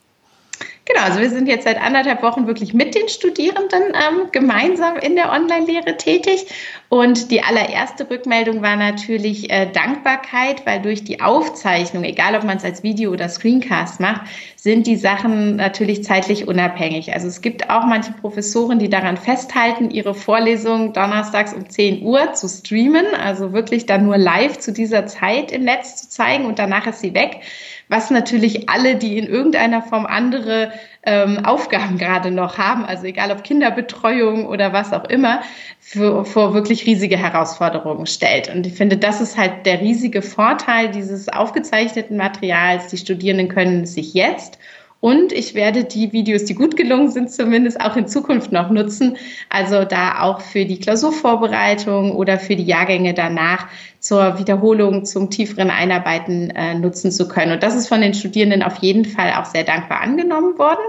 Genau, 0.86 1.00
also 1.00 1.20
wir 1.20 1.30
sind 1.30 1.48
jetzt 1.48 1.64
seit 1.64 1.80
anderthalb 1.80 2.22
Wochen 2.22 2.46
wirklich 2.46 2.74
mit 2.74 2.94
den 2.94 3.08
Studierenden 3.08 3.82
ähm, 3.94 4.28
gemeinsam 4.32 4.96
in 4.96 5.16
der 5.16 5.32
Online-Lehre 5.32 5.96
tätig. 5.96 6.46
Und 6.90 7.30
die 7.30 7.42
allererste 7.42 8.08
Rückmeldung 8.10 8.60
war 8.60 8.76
natürlich 8.76 9.50
äh, 9.50 9.66
Dankbarkeit, 9.72 10.66
weil 10.66 10.82
durch 10.82 11.02
die 11.02 11.22
Aufzeichnung, 11.22 12.04
egal 12.04 12.36
ob 12.36 12.44
man 12.44 12.58
es 12.58 12.64
als 12.64 12.82
Video 12.82 13.12
oder 13.12 13.30
Screencast 13.30 13.98
macht, 13.98 14.22
sind 14.56 14.86
die 14.86 14.96
Sachen 14.96 15.56
natürlich 15.56 16.04
zeitlich 16.04 16.48
unabhängig. 16.48 17.14
Also 17.14 17.28
es 17.28 17.40
gibt 17.40 17.70
auch 17.70 17.86
manche 17.86 18.12
Professoren, 18.12 18.78
die 18.78 18.90
daran 18.90 19.16
festhalten, 19.16 19.90
ihre 19.90 20.14
Vorlesungen 20.14 20.92
donnerstags 20.92 21.54
um 21.54 21.68
10 21.68 22.02
Uhr 22.02 22.34
zu 22.34 22.46
streamen, 22.46 23.06
also 23.14 23.54
wirklich 23.54 23.86
dann 23.86 24.04
nur 24.04 24.18
live 24.18 24.58
zu 24.58 24.72
dieser 24.72 25.06
Zeit 25.06 25.50
im 25.50 25.64
Netz 25.64 25.96
zu 25.96 26.10
zeigen 26.10 26.44
und 26.44 26.58
danach 26.58 26.86
ist 26.86 27.00
sie 27.00 27.14
weg 27.14 27.40
was 27.88 28.10
natürlich 28.10 28.68
alle, 28.68 28.96
die 28.96 29.18
in 29.18 29.26
irgendeiner 29.26 29.82
Form 29.82 30.06
andere 30.06 30.72
ähm, 31.02 31.44
Aufgaben 31.44 31.98
gerade 31.98 32.30
noch 32.30 32.58
haben, 32.58 32.84
also 32.84 33.04
egal 33.04 33.30
ob 33.30 33.44
Kinderbetreuung 33.44 34.46
oder 34.46 34.72
was 34.72 34.92
auch 34.92 35.04
immer, 35.04 35.42
für, 35.80 36.24
vor 36.24 36.54
wirklich 36.54 36.86
riesige 36.86 37.16
Herausforderungen 37.16 38.06
stellt. 38.06 38.52
Und 38.54 38.66
ich 38.66 38.74
finde, 38.74 38.96
das 38.96 39.20
ist 39.20 39.36
halt 39.36 39.66
der 39.66 39.80
riesige 39.80 40.22
Vorteil 40.22 40.90
dieses 40.90 41.28
aufgezeichneten 41.28 42.16
Materials. 42.16 42.88
Die 42.88 42.96
Studierenden 42.96 43.48
können 43.48 43.84
sich 43.84 44.14
jetzt 44.14 44.58
und 45.04 45.34
ich 45.34 45.54
werde 45.54 45.84
die 45.84 46.14
Videos, 46.14 46.46
die 46.46 46.54
gut 46.54 46.78
gelungen 46.78 47.10
sind, 47.10 47.30
zumindest 47.30 47.78
auch 47.78 47.94
in 47.94 48.08
Zukunft 48.08 48.52
noch 48.52 48.70
nutzen. 48.70 49.18
Also 49.50 49.84
da 49.84 50.22
auch 50.22 50.40
für 50.40 50.64
die 50.64 50.80
Klausurvorbereitung 50.80 52.12
oder 52.12 52.38
für 52.38 52.56
die 52.56 52.64
Jahrgänge 52.64 53.12
danach 53.12 53.68
zur 54.00 54.38
Wiederholung, 54.38 55.04
zum 55.04 55.28
tieferen 55.28 55.68
Einarbeiten 55.68 56.48
äh, 56.48 56.72
nutzen 56.72 57.12
zu 57.12 57.28
können. 57.28 57.52
Und 57.52 57.62
das 57.62 57.74
ist 57.74 57.86
von 57.86 58.00
den 58.00 58.14
Studierenden 58.14 58.62
auf 58.62 58.78
jeden 58.78 59.04
Fall 59.04 59.34
auch 59.34 59.44
sehr 59.44 59.64
dankbar 59.64 60.00
angenommen 60.00 60.58
worden. 60.58 60.80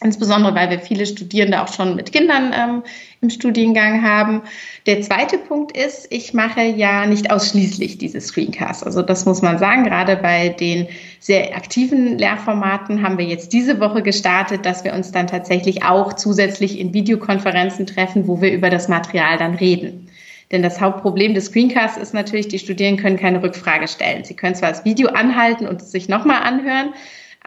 Insbesondere, 0.00 0.54
weil 0.54 0.70
wir 0.70 0.78
viele 0.78 1.06
Studierende 1.06 1.60
auch 1.60 1.72
schon 1.72 1.96
mit 1.96 2.12
Kindern 2.12 2.54
ähm, 2.56 2.82
im 3.20 3.30
Studiengang 3.30 4.04
haben. 4.04 4.42
Der 4.86 5.02
zweite 5.02 5.38
Punkt 5.38 5.76
ist, 5.76 6.06
ich 6.10 6.32
mache 6.34 6.62
ja 6.62 7.04
nicht 7.06 7.32
ausschließlich 7.32 7.98
diese 7.98 8.20
Screencasts. 8.20 8.84
Also 8.84 9.02
das 9.02 9.26
muss 9.26 9.42
man 9.42 9.58
sagen. 9.58 9.82
Gerade 9.82 10.14
bei 10.14 10.50
den 10.50 10.86
sehr 11.18 11.56
aktiven 11.56 12.16
Lehrformaten 12.16 13.02
haben 13.02 13.18
wir 13.18 13.24
jetzt 13.24 13.52
diese 13.52 13.80
Woche 13.80 14.02
gestartet, 14.02 14.64
dass 14.64 14.84
wir 14.84 14.92
uns 14.94 15.10
dann 15.10 15.26
tatsächlich 15.26 15.82
auch 15.82 16.12
zusätzlich 16.12 16.78
in 16.78 16.94
Videokonferenzen 16.94 17.86
treffen, 17.86 18.28
wo 18.28 18.40
wir 18.40 18.52
über 18.52 18.70
das 18.70 18.86
Material 18.86 19.36
dann 19.36 19.56
reden. 19.56 20.08
Denn 20.52 20.62
das 20.62 20.80
Hauptproblem 20.80 21.34
des 21.34 21.46
Screencasts 21.46 21.98
ist 21.98 22.14
natürlich, 22.14 22.46
die 22.46 22.60
Studierenden 22.60 23.02
können 23.02 23.18
keine 23.18 23.42
Rückfrage 23.42 23.88
stellen. 23.88 24.24
Sie 24.24 24.34
können 24.34 24.54
zwar 24.54 24.70
das 24.70 24.84
Video 24.84 25.08
anhalten 25.08 25.66
und 25.66 25.82
es 25.82 25.90
sich 25.90 26.08
nochmal 26.08 26.42
anhören, 26.42 26.94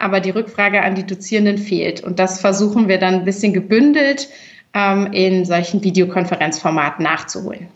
aber 0.02 0.20
die 0.20 0.30
Rückfrage 0.30 0.82
an 0.82 0.94
die 0.94 1.06
Dozierenden 1.06 1.58
fehlt. 1.58 2.02
Und 2.02 2.18
das 2.18 2.40
versuchen 2.40 2.88
wir 2.88 2.98
dann 2.98 3.14
ein 3.14 3.24
bisschen 3.24 3.52
gebündelt 3.52 4.28
ähm, 4.74 5.12
in 5.12 5.44
solchen 5.44 5.82
Videokonferenzformaten 5.84 7.04
nachzuholen. 7.04 7.68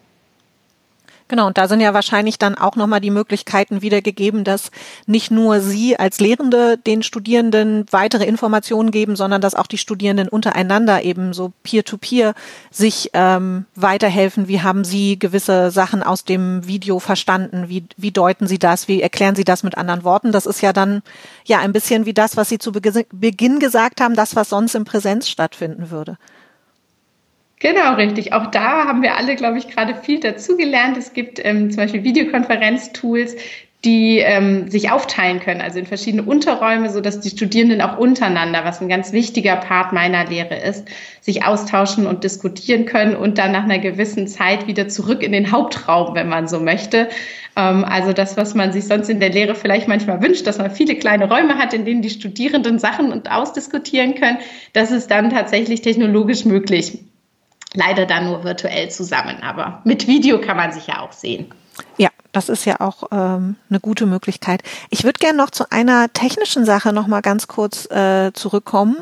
Genau, 1.29 1.49
und 1.49 1.59
da 1.59 1.67
sind 1.67 1.81
ja 1.81 1.93
wahrscheinlich 1.93 2.39
dann 2.39 2.55
auch 2.55 2.77
nochmal 2.77 3.01
die 3.01 3.11
Möglichkeiten 3.11 3.83
wiedergegeben, 3.83 4.45
dass 4.45 4.71
nicht 5.07 5.33
nur 5.33 5.61
Sie 5.61 5.99
als 5.99 6.21
Lehrende 6.21 6.79
den 6.79 7.03
Studierenden 7.03 7.85
weitere 7.91 8.25
Informationen 8.25 8.93
geben, 8.93 9.17
sondern 9.17 9.41
dass 9.41 9.57
auch 9.57 9.67
die 9.67 9.79
Studierenden 9.79 10.29
untereinander 10.29 11.03
eben 11.03 11.33
so 11.33 11.53
peer-to-peer 11.65 12.31
-peer 12.31 12.35
sich 12.71 13.11
ähm, 13.13 13.67
weiterhelfen. 13.75 14.47
Wie 14.47 14.63
haben 14.63 14.85
Sie 14.85 15.19
gewisse 15.19 15.73
Sachen 15.73 16.05
aus 16.05 16.25
dem 16.25 16.65
Video 16.69 17.01
verstanden? 17.01 17.69
Wie, 17.69 17.85
wie 17.97 18.13
deuten 18.13 18.47
Sie 18.47 18.61
das? 18.61 18.87
Wie 18.87 19.03
erklären 19.03 19.35
Sie 19.35 19.45
das 19.45 19.65
mit 19.65 19.77
anderen 19.77 20.05
Worten? 20.05 20.31
Das 20.31 20.47
ist 20.47 20.61
ja 20.61 20.73
dann 20.73 21.03
ja 21.45 21.59
ein 21.59 21.73
bisschen 21.73 22.07
wie 22.07 22.15
das, 22.15 22.37
was 22.37 22.49
Sie 22.49 22.59
zu 22.59 22.71
Beginn 22.71 23.59
gesagt 23.59 24.01
haben, 24.01 24.15
das, 24.15 24.37
was 24.37 24.51
sonst 24.51 24.77
in 24.77 24.85
Präsenz 24.85 25.29
stattfinden 25.29 25.91
würde. 25.91 26.19
Genau, 27.59 27.95
richtig. 27.95 28.35
Auch 28.35 28.47
da 28.49 28.87
haben 28.87 29.03
wir 29.03 29.17
alle, 29.17 29.35
glaube 29.35 29.59
ich, 29.59 29.69
gerade 29.69 29.95
viel 29.95 30.21
dazugelernt. 30.21 30.97
Es 30.99 31.15
gibt 31.15 31.41
ähm, 31.43 31.71
zum 31.71 31.79
Beispiel 31.79 32.05
Videokonferenztools, 32.05 33.37
die 33.83 34.19
ähm, 34.19 34.69
sich 34.69 34.91
aufteilen 34.91 35.41
können, 35.41 35.61
also 35.61 35.79
in 35.79 35.87
verschiedene 35.87 36.23
Unterräume, 36.25 36.91
so 36.91 37.01
dass 37.01 37.21
die 37.21 37.31
Studierenden 37.31 37.81
auch 37.81 37.97
untereinander, 37.99 38.65
was 38.65 38.81
ein 38.83 38.89
ganz 38.89 39.13
wichtiger 39.13 39.57
Part 39.57 39.93
meiner 39.93 40.27
Lehre 40.27 40.57
ist, 40.57 40.89
sich 41.21 41.45
austauschen 41.45 42.07
und 42.07 42.25
diskutieren 42.25 42.85
können 42.85 43.17
und 43.17 43.39
dann 43.39 43.53
nach 43.53 43.65
einer 43.65 43.79
gewissen 43.79 44.27
Zeit 44.27 44.67
wieder 44.67 44.89
zurück 44.89 45.23
in 45.23 45.33
den 45.33 45.53
Hauptraum, 45.53 46.15
wenn 46.15 46.29
man 46.29 46.49
so 46.49 46.61
möchte. 46.61 47.09
Ähm, 47.57 47.85
also 47.85 48.13
das, 48.13 48.37
was 48.37 48.55
man 48.55 48.73
sich 48.73 48.85
sonst 48.85 49.09
in 49.09 49.21
der 49.21 49.31
Lehre 49.31 49.55
vielleicht 49.55 49.89
manchmal 49.89 50.21
wünscht, 50.21 50.47
dass 50.47 50.59
man 50.59 50.71
viele 50.71 50.97
kleine 50.97 51.29
Räume 51.29 51.57
hat, 51.57 51.73
in 51.73 51.87
denen 51.87 52.03
die 52.03 52.11
Studierenden 52.11 52.79
Sachen 52.79 53.13
und 53.13 53.31
ausdiskutieren 53.31 54.15
können, 54.15 54.39
das 54.75 54.91
ist 54.91 55.11
dann 55.11 55.31
tatsächlich 55.31 55.81
technologisch 55.81 56.45
möglich 56.45 56.99
leider 57.77 58.07
dann 58.07 58.25
nur 58.25 58.43
virtuell 58.43 58.91
zusammen. 58.91 59.43
Aber 59.43 59.81
mit 59.85 60.07
Video 60.09 60.41
kann 60.41 60.57
man 60.57 60.73
sich 60.73 60.89
ja 60.89 61.01
auch 61.01 61.13
sehen. 61.13 61.47
Ja, 61.99 62.09
das 62.33 62.49
ist 62.49 62.65
ja 62.65 62.81
auch 62.81 63.05
ähm, 63.13 63.57
eine 63.71 63.81
gute 63.81 64.07
Möglichkeit. 64.07 64.63
Ich 64.91 65.05
würde 65.05 65.19
gerne 65.19 65.39
noch 65.39 65.51
zu 65.51 65.71
einer 65.71 66.13
technischen 66.13 66.65
Sache 66.65 66.93
noch 66.93 67.07
mal 67.07 67.21
ganz 67.21 67.49
kurz 67.49 67.89
äh, 67.91 68.33
zurückkommen. 68.33 68.97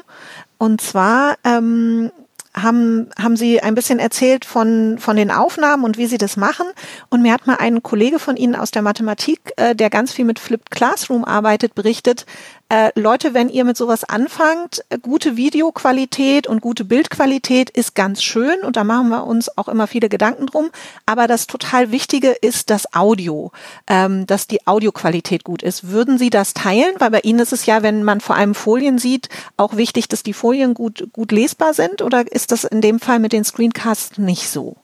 Und 0.58 0.80
zwar 0.80 1.36
ähm, 1.44 2.10
haben, 2.56 3.08
haben 3.18 3.36
Sie 3.36 3.60
ein 3.60 3.74
bisschen 3.74 3.98
erzählt 3.98 4.44
von, 4.44 4.98
von 4.98 5.16
den 5.16 5.30
Aufnahmen 5.30 5.84
und 5.84 5.98
wie 5.98 6.06
Sie 6.06 6.18
das 6.18 6.36
machen. 6.36 6.66
Und 7.10 7.22
mir 7.22 7.32
hat 7.32 7.46
mal 7.46 7.56
ein 7.56 7.82
Kollege 7.82 8.18
von 8.18 8.36
Ihnen 8.36 8.54
aus 8.54 8.70
der 8.70 8.82
Mathematik, 8.82 9.40
äh, 9.56 9.74
der 9.74 9.90
ganz 9.90 10.12
viel 10.12 10.24
mit 10.24 10.38
Flipped 10.38 10.70
Classroom 10.70 11.24
arbeitet, 11.24 11.74
berichtet, 11.74 12.26
äh, 12.74 12.90
Leute, 12.96 13.34
wenn 13.34 13.48
ihr 13.48 13.64
mit 13.64 13.76
sowas 13.76 14.02
anfangt, 14.02 14.84
äh, 14.88 14.98
gute 14.98 15.36
Videoqualität 15.36 16.48
und 16.48 16.60
gute 16.60 16.84
Bildqualität 16.84 17.70
ist 17.70 17.94
ganz 17.94 18.20
schön 18.20 18.62
und 18.62 18.74
da 18.74 18.82
machen 18.82 19.10
wir 19.10 19.28
uns 19.28 19.56
auch 19.56 19.68
immer 19.68 19.86
viele 19.86 20.08
Gedanken 20.08 20.46
drum. 20.46 20.70
Aber 21.06 21.28
das 21.28 21.46
total 21.46 21.92
Wichtige 21.92 22.30
ist 22.30 22.70
das 22.70 22.92
Audio, 22.92 23.52
ähm, 23.86 24.26
dass 24.26 24.48
die 24.48 24.66
Audioqualität 24.66 25.44
gut 25.44 25.62
ist. 25.62 25.88
Würden 25.90 26.18
Sie 26.18 26.30
das 26.30 26.52
teilen? 26.52 26.94
Weil 26.98 27.12
bei 27.12 27.20
Ihnen 27.20 27.38
ist 27.38 27.52
es 27.52 27.64
ja, 27.64 27.84
wenn 27.84 28.02
man 28.02 28.20
vor 28.20 28.34
allem 28.34 28.56
Folien 28.56 28.98
sieht, 28.98 29.28
auch 29.56 29.76
wichtig, 29.76 30.08
dass 30.08 30.24
die 30.24 30.32
Folien 30.32 30.74
gut, 30.74 31.10
gut 31.12 31.30
lesbar 31.30 31.74
sind 31.74 32.02
oder 32.02 32.32
ist 32.32 32.50
das 32.50 32.64
in 32.64 32.80
dem 32.80 32.98
Fall 32.98 33.20
mit 33.20 33.32
den 33.32 33.44
Screencasts 33.44 34.18
nicht 34.18 34.48
so? 34.48 34.76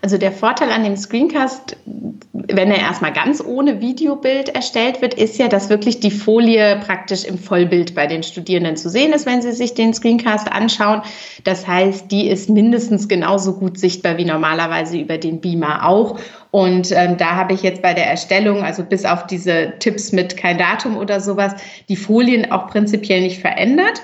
Also 0.00 0.16
der 0.16 0.32
Vorteil 0.32 0.70
an 0.70 0.84
dem 0.84 0.96
Screencast, 0.96 1.76
wenn 2.32 2.70
er 2.70 2.78
erstmal 2.78 3.12
ganz 3.12 3.42
ohne 3.44 3.80
Videobild 3.80 4.48
erstellt 4.48 5.02
wird, 5.02 5.14
ist 5.14 5.38
ja, 5.38 5.48
dass 5.48 5.70
wirklich 5.70 5.98
die 5.98 6.12
Folie 6.12 6.80
praktisch 6.84 7.24
im 7.24 7.38
Vollbild 7.38 7.94
bei 7.94 8.06
den 8.06 8.22
Studierenden 8.22 8.76
zu 8.76 8.88
sehen 8.88 9.12
ist, 9.12 9.26
wenn 9.26 9.42
sie 9.42 9.52
sich 9.52 9.74
den 9.74 9.92
Screencast 9.92 10.50
anschauen. 10.50 11.02
Das 11.44 11.66
heißt, 11.66 12.12
die 12.12 12.28
ist 12.28 12.48
mindestens 12.48 13.08
genauso 13.08 13.54
gut 13.54 13.78
sichtbar 13.78 14.18
wie 14.18 14.24
normalerweise 14.24 14.98
über 14.98 15.18
den 15.18 15.40
Beamer 15.40 15.86
auch. 15.86 16.18
Und 16.50 16.92
ähm, 16.92 17.16
da 17.16 17.34
habe 17.34 17.52
ich 17.52 17.62
jetzt 17.62 17.82
bei 17.82 17.92
der 17.92 18.06
Erstellung, 18.06 18.62
also 18.62 18.84
bis 18.84 19.04
auf 19.04 19.26
diese 19.26 19.74
Tipps 19.80 20.12
mit 20.12 20.36
kein 20.36 20.58
Datum 20.58 20.96
oder 20.96 21.20
sowas, 21.20 21.54
die 21.88 21.96
Folien 21.96 22.50
auch 22.50 22.68
prinzipiell 22.68 23.20
nicht 23.20 23.40
verändert. 23.40 24.00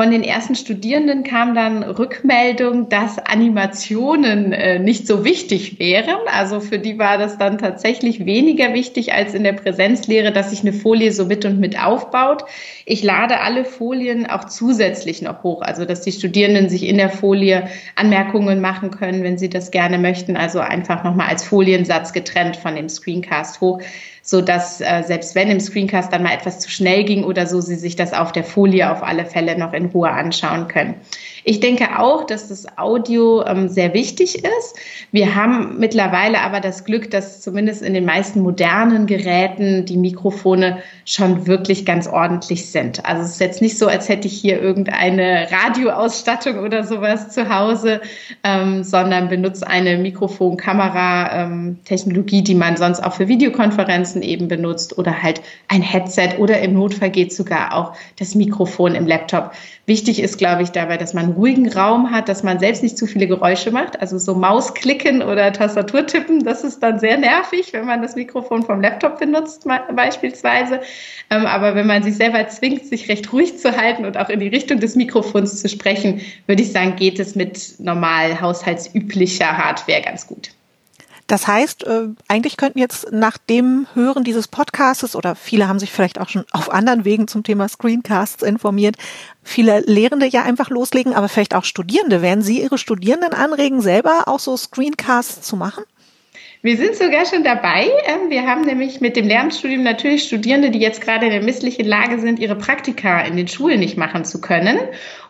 Von 0.00 0.12
den 0.12 0.22
ersten 0.22 0.54
Studierenden 0.54 1.24
kam 1.24 1.56
dann 1.56 1.82
Rückmeldung, 1.82 2.88
dass 2.88 3.18
Animationen 3.18 4.52
äh, 4.52 4.78
nicht 4.78 5.08
so 5.08 5.24
wichtig 5.24 5.80
wären. 5.80 6.20
Also 6.32 6.60
für 6.60 6.78
die 6.78 7.00
war 7.00 7.18
das 7.18 7.36
dann 7.36 7.58
tatsächlich 7.58 8.24
weniger 8.24 8.74
wichtig 8.74 9.12
als 9.12 9.34
in 9.34 9.42
der 9.42 9.54
Präsenzlehre, 9.54 10.30
dass 10.30 10.50
sich 10.50 10.60
eine 10.60 10.72
Folie 10.72 11.10
so 11.10 11.24
mit 11.24 11.44
und 11.44 11.58
mit 11.58 11.82
aufbaut. 11.82 12.44
Ich 12.86 13.02
lade 13.02 13.40
alle 13.40 13.64
Folien 13.64 14.30
auch 14.30 14.44
zusätzlich 14.44 15.20
noch 15.20 15.42
hoch, 15.42 15.62
also 15.62 15.84
dass 15.84 16.02
die 16.02 16.12
Studierenden 16.12 16.68
sich 16.68 16.86
in 16.86 16.98
der 16.98 17.10
Folie 17.10 17.66
Anmerkungen 17.96 18.60
machen 18.60 18.92
können, 18.92 19.24
wenn 19.24 19.36
sie 19.36 19.50
das 19.50 19.72
gerne 19.72 19.98
möchten. 19.98 20.36
Also 20.36 20.60
einfach 20.60 21.02
nochmal 21.02 21.26
als 21.26 21.42
Foliensatz 21.42 22.12
getrennt 22.12 22.54
von 22.54 22.76
dem 22.76 22.88
Screencast 22.88 23.60
hoch 23.60 23.80
so 24.28 24.42
dass 24.42 24.82
äh, 24.82 25.02
selbst 25.06 25.34
wenn 25.34 25.50
im 25.50 25.58
Screencast 25.58 26.12
dann 26.12 26.22
mal 26.22 26.34
etwas 26.34 26.60
zu 26.60 26.68
schnell 26.68 27.04
ging 27.04 27.24
oder 27.24 27.46
so, 27.46 27.62
sie 27.62 27.76
sich 27.76 27.96
das 27.96 28.12
auf 28.12 28.30
der 28.30 28.44
Folie 28.44 28.92
auf 28.92 29.02
alle 29.02 29.24
Fälle 29.24 29.56
noch 29.56 29.72
in 29.72 29.87
Ruhe 29.88 30.10
anschauen 30.10 30.68
können. 30.68 30.96
Ich 31.44 31.60
denke 31.60 31.98
auch, 31.98 32.26
dass 32.26 32.48
das 32.48 32.66
Audio 32.76 33.42
ähm, 33.46 33.70
sehr 33.70 33.94
wichtig 33.94 34.44
ist. 34.44 34.76
Wir 35.12 35.34
haben 35.34 35.78
mittlerweile 35.78 36.42
aber 36.42 36.60
das 36.60 36.84
Glück, 36.84 37.10
dass 37.10 37.40
zumindest 37.40 37.80
in 37.80 37.94
den 37.94 38.04
meisten 38.04 38.42
modernen 38.42 39.06
Geräten 39.06 39.86
die 39.86 39.96
Mikrofone 39.96 40.82
schon 41.06 41.46
wirklich 41.46 41.86
ganz 41.86 42.06
ordentlich 42.06 42.70
sind. 42.70 43.02
Also 43.06 43.22
es 43.22 43.30
ist 43.30 43.40
jetzt 43.40 43.62
nicht 43.62 43.78
so, 43.78 43.86
als 43.86 44.10
hätte 44.10 44.28
ich 44.28 44.38
hier 44.38 44.60
irgendeine 44.60 45.48
Radioausstattung 45.50 46.58
oder 46.58 46.84
sowas 46.84 47.30
zu 47.30 47.48
Hause, 47.48 48.02
ähm, 48.44 48.84
sondern 48.84 49.28
benutze 49.28 49.66
eine 49.66 49.96
Mikrofon-Kamera-Technologie, 49.96 52.40
ähm, 52.40 52.44
die 52.44 52.54
man 52.54 52.76
sonst 52.76 53.02
auch 53.02 53.14
für 53.14 53.28
Videokonferenzen 53.28 54.20
eben 54.20 54.48
benutzt 54.48 54.98
oder 54.98 55.22
halt 55.22 55.40
ein 55.68 55.80
Headset 55.80 56.36
oder 56.38 56.60
im 56.60 56.74
Notfall 56.74 57.08
geht 57.08 57.32
sogar 57.32 57.74
auch 57.74 57.94
das 58.18 58.34
Mikrofon 58.34 58.94
im 58.94 59.06
Laptop. 59.06 59.52
Wichtig 59.86 60.20
ist, 60.22 60.38
glaube 60.38 60.62
ich, 60.62 60.70
dabei, 60.70 60.96
dass 60.96 61.14
man 61.14 61.24
einen 61.24 61.32
ruhigen 61.34 61.72
Raum 61.72 62.10
hat, 62.10 62.28
dass 62.28 62.42
man 62.42 62.58
selbst 62.58 62.82
nicht 62.82 62.98
zu 62.98 63.06
viele 63.06 63.26
Geräusche 63.26 63.70
macht. 63.70 64.00
Also 64.00 64.18
so 64.18 64.34
Mausklicken 64.34 65.22
oder 65.22 65.52
Tastatur 65.52 66.06
tippen, 66.06 66.44
das 66.44 66.64
ist 66.64 66.82
dann 66.82 66.98
sehr 66.98 67.18
nervig, 67.18 67.72
wenn 67.72 67.86
man 67.86 68.02
das 68.02 68.16
Mikrofon 68.16 68.62
vom 68.62 68.80
Laptop 68.80 69.18
benutzt 69.18 69.66
beispielsweise. 69.94 70.80
Ähm, 71.30 71.46
aber 71.46 71.74
wenn 71.74 71.86
man 71.86 72.02
sich 72.02 72.16
selber 72.16 72.46
zwingt, 72.48 72.86
sich 72.86 73.08
recht 73.08 73.32
ruhig 73.32 73.58
zu 73.58 73.76
halten 73.76 74.04
und 74.04 74.16
auch 74.16 74.28
in 74.28 74.40
die 74.40 74.48
Richtung 74.48 74.80
des 74.80 74.96
Mikrofons 74.96 75.60
zu 75.60 75.68
sprechen, 75.68 76.20
würde 76.46 76.62
ich 76.62 76.72
sagen, 76.72 76.96
geht 76.96 77.18
es 77.18 77.34
mit 77.34 77.74
normal 77.78 78.40
haushaltsüblicher 78.40 79.56
Hardware 79.56 80.02
ganz 80.02 80.26
gut. 80.26 80.50
Das 81.28 81.46
heißt, 81.46 81.84
äh, 81.86 82.08
eigentlich 82.26 82.56
könnten 82.56 82.78
jetzt 82.78 83.12
nach 83.12 83.36
dem 83.36 83.86
Hören 83.92 84.24
dieses 84.24 84.48
Podcasts 84.48 85.14
oder 85.14 85.34
viele 85.34 85.68
haben 85.68 85.78
sich 85.78 85.92
vielleicht 85.92 86.18
auch 86.18 86.30
schon 86.30 86.46
auf 86.52 86.72
anderen 86.72 87.04
Wegen 87.04 87.28
zum 87.28 87.44
Thema 87.44 87.68
Screencasts 87.68 88.42
informiert, 88.42 88.96
viele 89.42 89.80
Lehrende 89.80 90.26
ja 90.26 90.42
einfach 90.42 90.70
loslegen, 90.70 91.12
aber 91.12 91.28
vielleicht 91.28 91.54
auch 91.54 91.64
Studierende. 91.64 92.22
Werden 92.22 92.42
Sie 92.42 92.62
Ihre 92.62 92.78
Studierenden 92.78 93.34
anregen, 93.34 93.82
selber 93.82 94.22
auch 94.26 94.40
so 94.40 94.56
Screencasts 94.56 95.42
zu 95.42 95.56
machen? 95.56 95.84
Wir 96.60 96.76
sind 96.76 96.96
sogar 96.96 97.24
schon 97.24 97.44
dabei. 97.44 97.88
Ähm, 98.04 98.30
wir 98.30 98.44
haben 98.46 98.62
nämlich 98.62 99.00
mit 99.00 99.16
dem 99.16 99.28
Lehramtsstudium 99.28 99.84
natürlich 99.84 100.24
Studierende, 100.24 100.70
die 100.70 100.80
jetzt 100.80 101.00
gerade 101.00 101.26
in 101.26 101.32
der 101.32 101.42
misslichen 101.42 101.86
Lage 101.86 102.18
sind, 102.18 102.40
ihre 102.40 102.56
Praktika 102.56 103.20
in 103.20 103.36
den 103.36 103.46
Schulen 103.46 103.78
nicht 103.78 103.96
machen 103.96 104.24
zu 104.24 104.40
können 104.40 104.76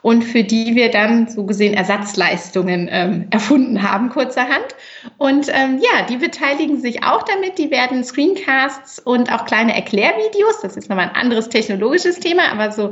und 0.00 0.23
für 0.23 0.42
die 0.42 0.75
wir 0.75 0.90
dann 0.90 1.28
so 1.28 1.44
gesehen 1.44 1.75
Ersatzleistungen 1.75 2.88
ähm, 2.90 3.26
erfunden 3.30 3.82
haben, 3.82 4.08
kurzerhand. 4.08 4.66
Und 5.18 5.49
ähm, 5.49 5.80
ja, 5.82 6.06
die 6.08 6.16
beteiligen 6.16 6.80
sich 6.80 7.04
auch 7.04 7.25
damit. 7.25 7.58
Die 7.58 7.70
werden 7.70 8.04
Screencasts 8.04 8.99
und 8.99 9.30
auch 9.30 9.44
kleine 9.44 9.75
Erklärvideos, 9.75 10.61
das 10.62 10.78
ist 10.78 10.88
nochmal 10.88 11.11
ein 11.11 11.14
anderes 11.14 11.50
technologisches 11.50 12.20
Thema, 12.20 12.50
aber 12.50 12.73
so 12.73 12.90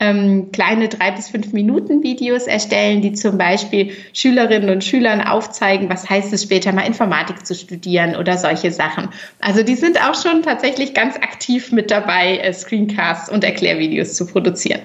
ähm, 0.00 0.52
kleine 0.52 0.88
drei 0.88 1.10
bis 1.10 1.28
fünf 1.28 1.52
Minuten 1.52 2.02
Videos 2.02 2.46
erstellen, 2.46 3.02
die 3.02 3.14
zum 3.14 3.36
Beispiel 3.36 3.92
Schülerinnen 4.12 4.70
und 4.70 4.84
Schülern 4.84 5.20
aufzeigen, 5.20 5.88
was 5.88 6.08
heißt 6.08 6.32
es 6.32 6.44
später 6.44 6.72
mal 6.72 6.86
Informatik 6.86 7.44
zu 7.44 7.54
studieren 7.54 8.14
oder 8.14 8.38
solche 8.38 8.70
Sachen. 8.70 9.08
Also 9.40 9.62
die 9.62 9.74
sind 9.74 10.00
auch 10.00 10.14
schon 10.14 10.42
tatsächlich 10.42 10.94
ganz 10.94 11.16
aktiv 11.16 11.72
mit 11.72 11.90
dabei, 11.90 12.38
äh, 12.38 12.52
Screencasts 12.52 13.28
und 13.28 13.42
Erklärvideos 13.42 14.14
zu 14.14 14.26
produzieren. 14.26 14.82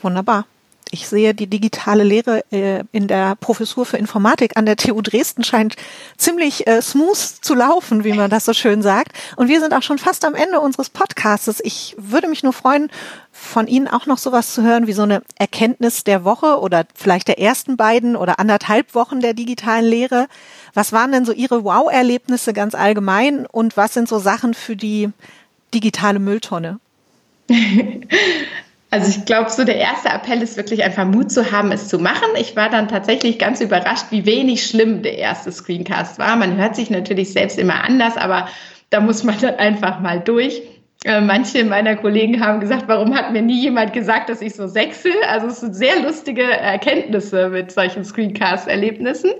Wunderbar. 0.00 0.46
Ich 0.92 1.06
sehe, 1.08 1.34
die 1.34 1.46
digitale 1.46 2.02
Lehre 2.02 2.44
äh, 2.50 2.82
in 2.90 3.06
der 3.06 3.36
Professur 3.36 3.86
für 3.86 3.96
Informatik 3.96 4.56
an 4.56 4.66
der 4.66 4.76
TU 4.76 5.00
Dresden 5.00 5.44
scheint 5.44 5.76
ziemlich 6.16 6.66
äh, 6.66 6.82
smooth 6.82 7.16
zu 7.16 7.54
laufen, 7.54 8.02
wie 8.02 8.12
man 8.12 8.28
das 8.28 8.44
so 8.44 8.52
schön 8.52 8.82
sagt. 8.82 9.12
Und 9.36 9.48
wir 9.48 9.60
sind 9.60 9.72
auch 9.72 9.82
schon 9.82 9.98
fast 9.98 10.24
am 10.24 10.34
Ende 10.34 10.58
unseres 10.58 10.90
Podcasts. 10.90 11.60
Ich 11.62 11.94
würde 11.96 12.26
mich 12.26 12.42
nur 12.42 12.52
freuen, 12.52 12.90
von 13.30 13.68
Ihnen 13.68 13.86
auch 13.86 14.06
noch 14.06 14.18
sowas 14.18 14.52
zu 14.52 14.62
hören, 14.62 14.88
wie 14.88 14.92
so 14.92 15.02
eine 15.02 15.22
Erkenntnis 15.36 16.02
der 16.02 16.24
Woche 16.24 16.58
oder 16.58 16.84
vielleicht 16.94 17.28
der 17.28 17.38
ersten 17.38 17.76
beiden 17.76 18.16
oder 18.16 18.40
anderthalb 18.40 18.94
Wochen 18.96 19.20
der 19.20 19.34
digitalen 19.34 19.84
Lehre. 19.84 20.26
Was 20.74 20.92
waren 20.92 21.12
denn 21.12 21.24
so 21.24 21.32
Ihre 21.32 21.62
Wow-Erlebnisse 21.62 22.52
ganz 22.52 22.74
allgemein 22.74 23.46
und 23.46 23.76
was 23.76 23.94
sind 23.94 24.08
so 24.08 24.18
Sachen 24.18 24.54
für 24.54 24.74
die 24.74 25.10
digitale 25.72 26.18
Mülltonne? 26.18 26.80
Also 28.92 29.08
ich 29.08 29.24
glaube, 29.24 29.50
so 29.50 29.64
der 29.64 29.76
erste 29.76 30.08
Appell 30.08 30.42
ist 30.42 30.56
wirklich 30.56 30.82
einfach 30.82 31.04
Mut 31.04 31.30
zu 31.30 31.52
haben, 31.52 31.70
es 31.70 31.86
zu 31.86 32.00
machen. 32.00 32.28
Ich 32.36 32.56
war 32.56 32.68
dann 32.68 32.88
tatsächlich 32.88 33.38
ganz 33.38 33.60
überrascht, 33.60 34.06
wie 34.10 34.26
wenig 34.26 34.66
schlimm 34.66 35.02
der 35.02 35.16
erste 35.16 35.52
Screencast 35.52 36.18
war. 36.18 36.34
Man 36.34 36.56
hört 36.56 36.74
sich 36.74 36.90
natürlich 36.90 37.32
selbst 37.32 37.56
immer 37.58 37.84
anders, 37.84 38.16
aber 38.16 38.48
da 38.90 39.00
muss 39.00 39.22
man 39.22 39.38
dann 39.40 39.54
einfach 39.56 40.00
mal 40.00 40.18
durch. 40.18 40.62
Äh, 41.04 41.22
manche 41.22 41.64
meiner 41.64 41.96
Kollegen 41.96 42.44
haben 42.44 42.60
gesagt, 42.60 42.86
warum 42.86 43.16
hat 43.16 43.32
mir 43.32 43.40
nie 43.40 43.58
jemand 43.58 43.94
gesagt, 43.94 44.28
dass 44.28 44.42
ich 44.42 44.54
so 44.54 44.66
sechsel? 44.66 45.12
Also 45.26 45.46
es 45.46 45.60
sind 45.60 45.74
sehr 45.74 45.98
lustige 46.00 46.42
Erkenntnisse 46.42 47.48
mit 47.48 47.72
solchen 47.72 48.04
Screencast-Erlebnissen. 48.04 49.30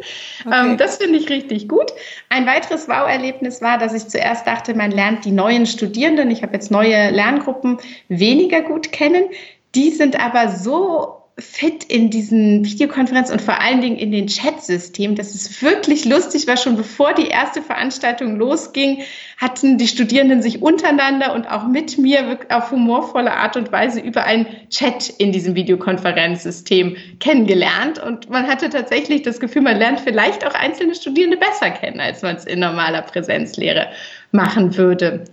Okay. 0.46 0.54
Ähm, 0.58 0.78
das 0.78 0.96
finde 0.96 1.18
ich 1.18 1.28
richtig 1.28 1.68
gut. 1.68 1.92
Ein 2.30 2.46
weiteres 2.46 2.88
Wow-Erlebnis 2.88 3.60
war, 3.60 3.76
dass 3.76 3.92
ich 3.92 4.08
zuerst 4.08 4.46
dachte, 4.46 4.74
man 4.74 4.90
lernt 4.90 5.26
die 5.26 5.32
neuen 5.32 5.66
Studierenden, 5.66 6.30
ich 6.30 6.42
habe 6.42 6.54
jetzt 6.54 6.70
neue 6.70 7.10
Lerngruppen, 7.10 7.76
weniger 8.08 8.62
gut 8.62 8.90
kennen. 8.90 9.24
Die 9.74 9.90
sind 9.90 10.18
aber 10.18 10.48
so 10.48 11.19
fit 11.38 11.84
in 11.84 12.10
diesen 12.10 12.64
Videokonferenzen 12.64 13.34
und 13.34 13.40
vor 13.40 13.60
allen 13.60 13.80
Dingen 13.80 13.96
in 13.96 14.12
den 14.12 14.26
Chatsystemen. 14.26 15.16
Das 15.16 15.34
ist 15.34 15.62
wirklich 15.62 16.04
lustig, 16.04 16.46
weil 16.46 16.58
schon 16.58 16.76
bevor 16.76 17.14
die 17.14 17.28
erste 17.28 17.62
Veranstaltung 17.62 18.36
losging, 18.36 19.02
hatten 19.38 19.78
die 19.78 19.88
Studierenden 19.88 20.42
sich 20.42 20.60
untereinander 20.60 21.34
und 21.34 21.50
auch 21.50 21.66
mit 21.66 21.98
mir 21.98 22.38
auf 22.50 22.70
humorvolle 22.70 23.32
Art 23.32 23.56
und 23.56 23.72
Weise 23.72 24.00
über 24.00 24.24
einen 24.24 24.46
Chat 24.68 25.08
in 25.08 25.32
diesem 25.32 25.54
Videokonferenzsystem 25.54 26.96
kennengelernt. 27.20 27.98
Und 27.98 28.28
man 28.28 28.46
hatte 28.46 28.68
tatsächlich 28.68 29.22
das 29.22 29.40
Gefühl, 29.40 29.62
man 29.62 29.78
lernt 29.78 30.00
vielleicht 30.00 30.46
auch 30.46 30.54
einzelne 30.54 30.94
Studierende 30.94 31.38
besser 31.38 31.70
kennen, 31.70 32.00
als 32.00 32.22
man 32.22 32.36
es 32.36 32.44
in 32.44 32.60
normaler 32.60 33.02
Präsenzlehre 33.02 33.88
machen 34.32 34.76
würde. 34.76 35.24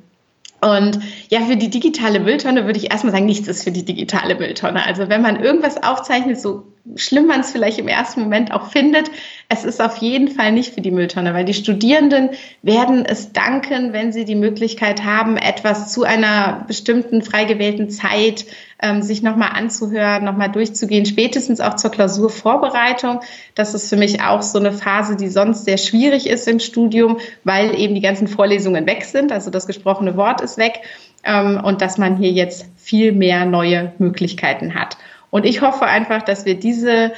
Und 0.60 1.00
ja, 1.30 1.42
für 1.42 1.56
die 1.56 1.70
digitale 1.70 2.20
Mülltonne 2.20 2.66
würde 2.66 2.80
ich 2.80 2.90
erstmal 2.90 3.14
sagen, 3.14 3.28
nichts 3.28 3.48
ist 3.48 3.64
für 3.64 3.72
die 3.72 3.86
digitale 3.86 4.36
Mülltonne. 4.36 4.86
Also 4.86 5.08
wenn 5.08 5.22
man 5.22 5.40
irgendwas 5.40 5.82
aufzeichnet, 5.84 6.40
so 6.42 6.64
schlimm 6.96 7.28
man 7.28 7.42
es 7.42 7.52
vielleicht 7.52 7.78
im 7.78 7.88
ersten 7.88 8.22
Moment 8.22 8.52
auch 8.52 8.72
findet, 8.72 9.12
es 9.50 9.64
ist 9.64 9.82
auf 9.82 9.98
jeden 9.98 10.28
Fall 10.28 10.52
nicht 10.52 10.74
für 10.74 10.82
die 10.82 10.92
Mülltonne, 10.92 11.34
weil 11.34 11.46
die 11.46 11.54
Studierenden 11.54 12.32
werden 12.64 13.06
es 13.06 13.32
danken, 13.32 13.94
wenn 13.94 14.12
sie 14.12 14.26
die 14.26 14.36
Möglichkeit 14.36 15.06
haben, 15.06 15.38
etwas 15.38 15.94
zu 15.94 16.04
einer 16.04 16.66
bestimmten 16.68 17.22
frei 17.22 17.46
gewählten 17.46 17.90
Zeit 17.90 18.46
ähm, 18.82 19.02
sich 19.02 19.24
nochmal 19.24 19.52
anzuhören, 19.54 20.26
nochmal 20.26 20.52
durchzugehen, 20.52 21.06
spätestens 21.06 21.62
auch 21.62 21.78
zur 21.78 21.92
Klausurvorbereitung. 21.92 23.22
Das 23.56 23.74
ist 23.74 23.88
für 23.88 23.96
mich 23.96 24.22
auch 24.22 24.42
so 24.42 24.60
eine 24.60 24.74
Phase, 24.74 25.16
die 25.16 25.30
sonst 25.30 25.64
sehr 25.64 25.78
schwierig 25.78 26.28
ist 26.28 26.46
im 26.50 26.60
Studium, 26.60 27.18
weil 27.46 27.80
eben 27.80 27.96
die 27.96 28.02
ganzen 28.02 28.28
Vorlesungen 28.28 28.86
weg 28.86 29.06
sind, 29.06 29.32
also 29.32 29.50
das 29.50 29.66
gesprochene 29.66 30.18
Wort 30.18 30.42
ist 30.42 30.58
weg 30.58 30.82
ähm, 31.24 31.62
und 31.64 31.82
dass 31.82 31.98
man 31.98 32.18
hier 32.18 32.32
jetzt 32.32 32.66
viel 32.76 33.14
mehr 33.14 33.46
neue 33.46 33.94
Möglichkeiten 33.98 34.76
hat. 34.76 34.98
Und 35.30 35.46
ich 35.46 35.62
hoffe 35.62 35.86
einfach, 35.86 36.22
dass 36.22 36.46
wir 36.46 36.56
diese 36.56 37.14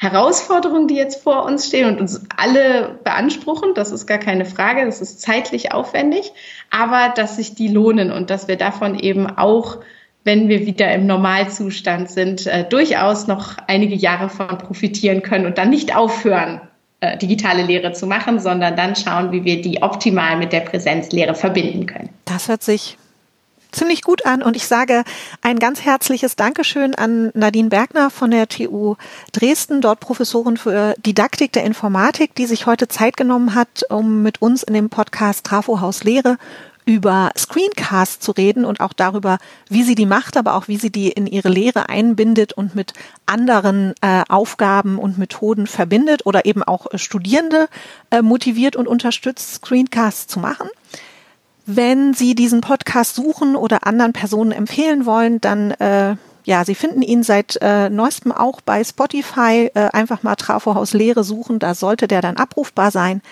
Herausforderungen, 0.00 0.88
die 0.88 0.96
jetzt 0.96 1.22
vor 1.22 1.44
uns 1.44 1.66
stehen 1.66 1.86
und 1.86 2.00
uns 2.00 2.22
alle 2.34 2.98
beanspruchen, 3.04 3.74
das 3.74 3.92
ist 3.92 4.06
gar 4.06 4.16
keine 4.16 4.46
Frage, 4.46 4.86
das 4.86 5.02
ist 5.02 5.20
zeitlich 5.20 5.72
aufwendig, 5.72 6.32
aber 6.70 7.12
dass 7.14 7.36
sich 7.36 7.54
die 7.54 7.68
lohnen 7.68 8.10
und 8.10 8.30
dass 8.30 8.48
wir 8.48 8.56
davon 8.56 8.98
eben 8.98 9.26
auch, 9.26 9.76
wenn 10.24 10.48
wir 10.48 10.64
wieder 10.64 10.90
im 10.94 11.06
Normalzustand 11.06 12.10
sind, 12.10 12.46
äh, 12.46 12.64
durchaus 12.64 13.26
noch 13.26 13.58
einige 13.66 13.94
Jahre 13.94 14.30
von 14.30 14.56
profitieren 14.56 15.20
können 15.20 15.44
und 15.44 15.58
dann 15.58 15.68
nicht 15.68 15.94
aufhören, 15.94 16.62
äh, 17.00 17.18
digitale 17.18 17.62
Lehre 17.62 17.92
zu 17.92 18.06
machen, 18.06 18.40
sondern 18.40 18.76
dann 18.76 18.96
schauen, 18.96 19.32
wie 19.32 19.44
wir 19.44 19.60
die 19.60 19.82
optimal 19.82 20.38
mit 20.38 20.54
der 20.54 20.60
Präsenzlehre 20.60 21.34
verbinden 21.34 21.84
können. 21.84 22.08
Das 22.24 22.48
hört 22.48 22.62
sich 22.62 22.96
ziemlich 23.72 24.02
gut 24.02 24.26
an 24.26 24.42
und 24.42 24.56
ich 24.56 24.66
sage 24.66 25.04
ein 25.42 25.58
ganz 25.58 25.82
herzliches 25.82 26.36
Dankeschön 26.36 26.94
an 26.94 27.30
Nadine 27.34 27.68
Bergner 27.68 28.10
von 28.10 28.30
der 28.30 28.48
TU 28.48 28.96
Dresden, 29.32 29.80
dort 29.80 30.00
Professorin 30.00 30.56
für 30.56 30.94
Didaktik 31.04 31.52
der 31.52 31.64
Informatik, 31.64 32.34
die 32.34 32.46
sich 32.46 32.66
heute 32.66 32.88
Zeit 32.88 33.16
genommen 33.16 33.54
hat, 33.54 33.84
um 33.88 34.22
mit 34.22 34.42
uns 34.42 34.62
in 34.62 34.74
dem 34.74 34.90
Podcast 34.90 35.44
Trafo 35.44 35.80
Haus 35.80 36.04
Lehre 36.04 36.38
über 36.86 37.30
Screencast 37.36 38.22
zu 38.22 38.32
reden 38.32 38.64
und 38.64 38.80
auch 38.80 38.92
darüber, 38.92 39.38
wie 39.68 39.82
sie 39.82 39.94
die 39.94 40.06
macht, 40.06 40.36
aber 40.36 40.54
auch 40.54 40.66
wie 40.66 40.76
sie 40.76 40.90
die 40.90 41.08
in 41.08 41.26
ihre 41.26 41.48
Lehre 41.48 41.88
einbindet 41.88 42.52
und 42.52 42.74
mit 42.74 42.94
anderen 43.26 43.94
äh, 44.00 44.22
Aufgaben 44.28 44.98
und 44.98 45.18
Methoden 45.18 45.66
verbindet 45.66 46.26
oder 46.26 46.46
eben 46.46 46.62
auch 46.62 46.86
Studierende 46.94 47.68
äh, 48.10 48.22
motiviert 48.22 48.76
und 48.76 48.88
unterstützt, 48.88 49.54
Screencasts 49.54 50.26
zu 50.26 50.40
machen. 50.40 50.68
Wenn 51.72 52.14
Sie 52.14 52.34
diesen 52.34 52.62
Podcast 52.62 53.14
suchen 53.14 53.54
oder 53.54 53.86
anderen 53.86 54.12
Personen 54.12 54.50
empfehlen 54.50 55.06
wollen, 55.06 55.40
dann 55.40 55.70
äh, 55.72 56.16
ja, 56.42 56.64
Sie 56.64 56.74
finden 56.74 57.02
ihn 57.02 57.22
seit 57.22 57.58
äh, 57.60 57.88
neuestem 57.88 58.32
auch 58.32 58.60
bei 58.60 58.82
Spotify. 58.82 59.70
Äh, 59.74 59.90
einfach 59.92 60.24
mal 60.24 60.34
Trafohaus 60.34 60.94
Lehre 60.94 61.22
suchen, 61.22 61.60
da 61.60 61.76
sollte 61.76 62.08
der 62.08 62.22
dann 62.22 62.38
abrufbar 62.38 62.90
sein. 62.90 63.22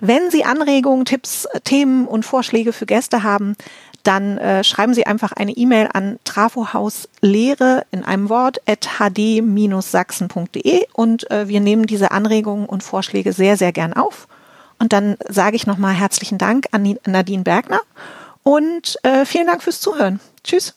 Wenn 0.00 0.28
Sie 0.32 0.44
Anregungen, 0.44 1.04
Tipps, 1.04 1.46
Themen 1.62 2.08
und 2.08 2.24
Vorschläge 2.24 2.72
für 2.72 2.84
Gäste 2.84 3.22
haben, 3.22 3.54
dann 4.02 4.38
äh, 4.38 4.64
schreiben 4.64 4.92
Sie 4.92 5.06
einfach 5.06 5.30
eine 5.30 5.52
E-Mail 5.52 5.88
an 5.92 6.18
trafo-lehre 6.24 7.86
in 7.92 8.02
einem 8.04 8.28
Wort 8.28 8.60
at 8.66 8.98
hd-sachsen.de 8.98 10.86
und 10.94 11.30
äh, 11.30 11.46
wir 11.46 11.60
nehmen 11.60 11.86
diese 11.86 12.10
Anregungen 12.10 12.66
und 12.66 12.82
Vorschläge 12.82 13.32
sehr, 13.32 13.56
sehr 13.56 13.70
gern 13.70 13.92
auf. 13.92 14.26
Und 14.84 14.92
dann 14.92 15.16
sage 15.30 15.56
ich 15.56 15.66
nochmal 15.66 15.94
herzlichen 15.94 16.36
Dank 16.36 16.66
an 16.72 16.98
Nadine 17.06 17.42
Bergner 17.42 17.80
und 18.42 18.98
äh, 19.02 19.24
vielen 19.24 19.46
Dank 19.46 19.62
fürs 19.62 19.80
Zuhören. 19.80 20.20
Tschüss. 20.44 20.74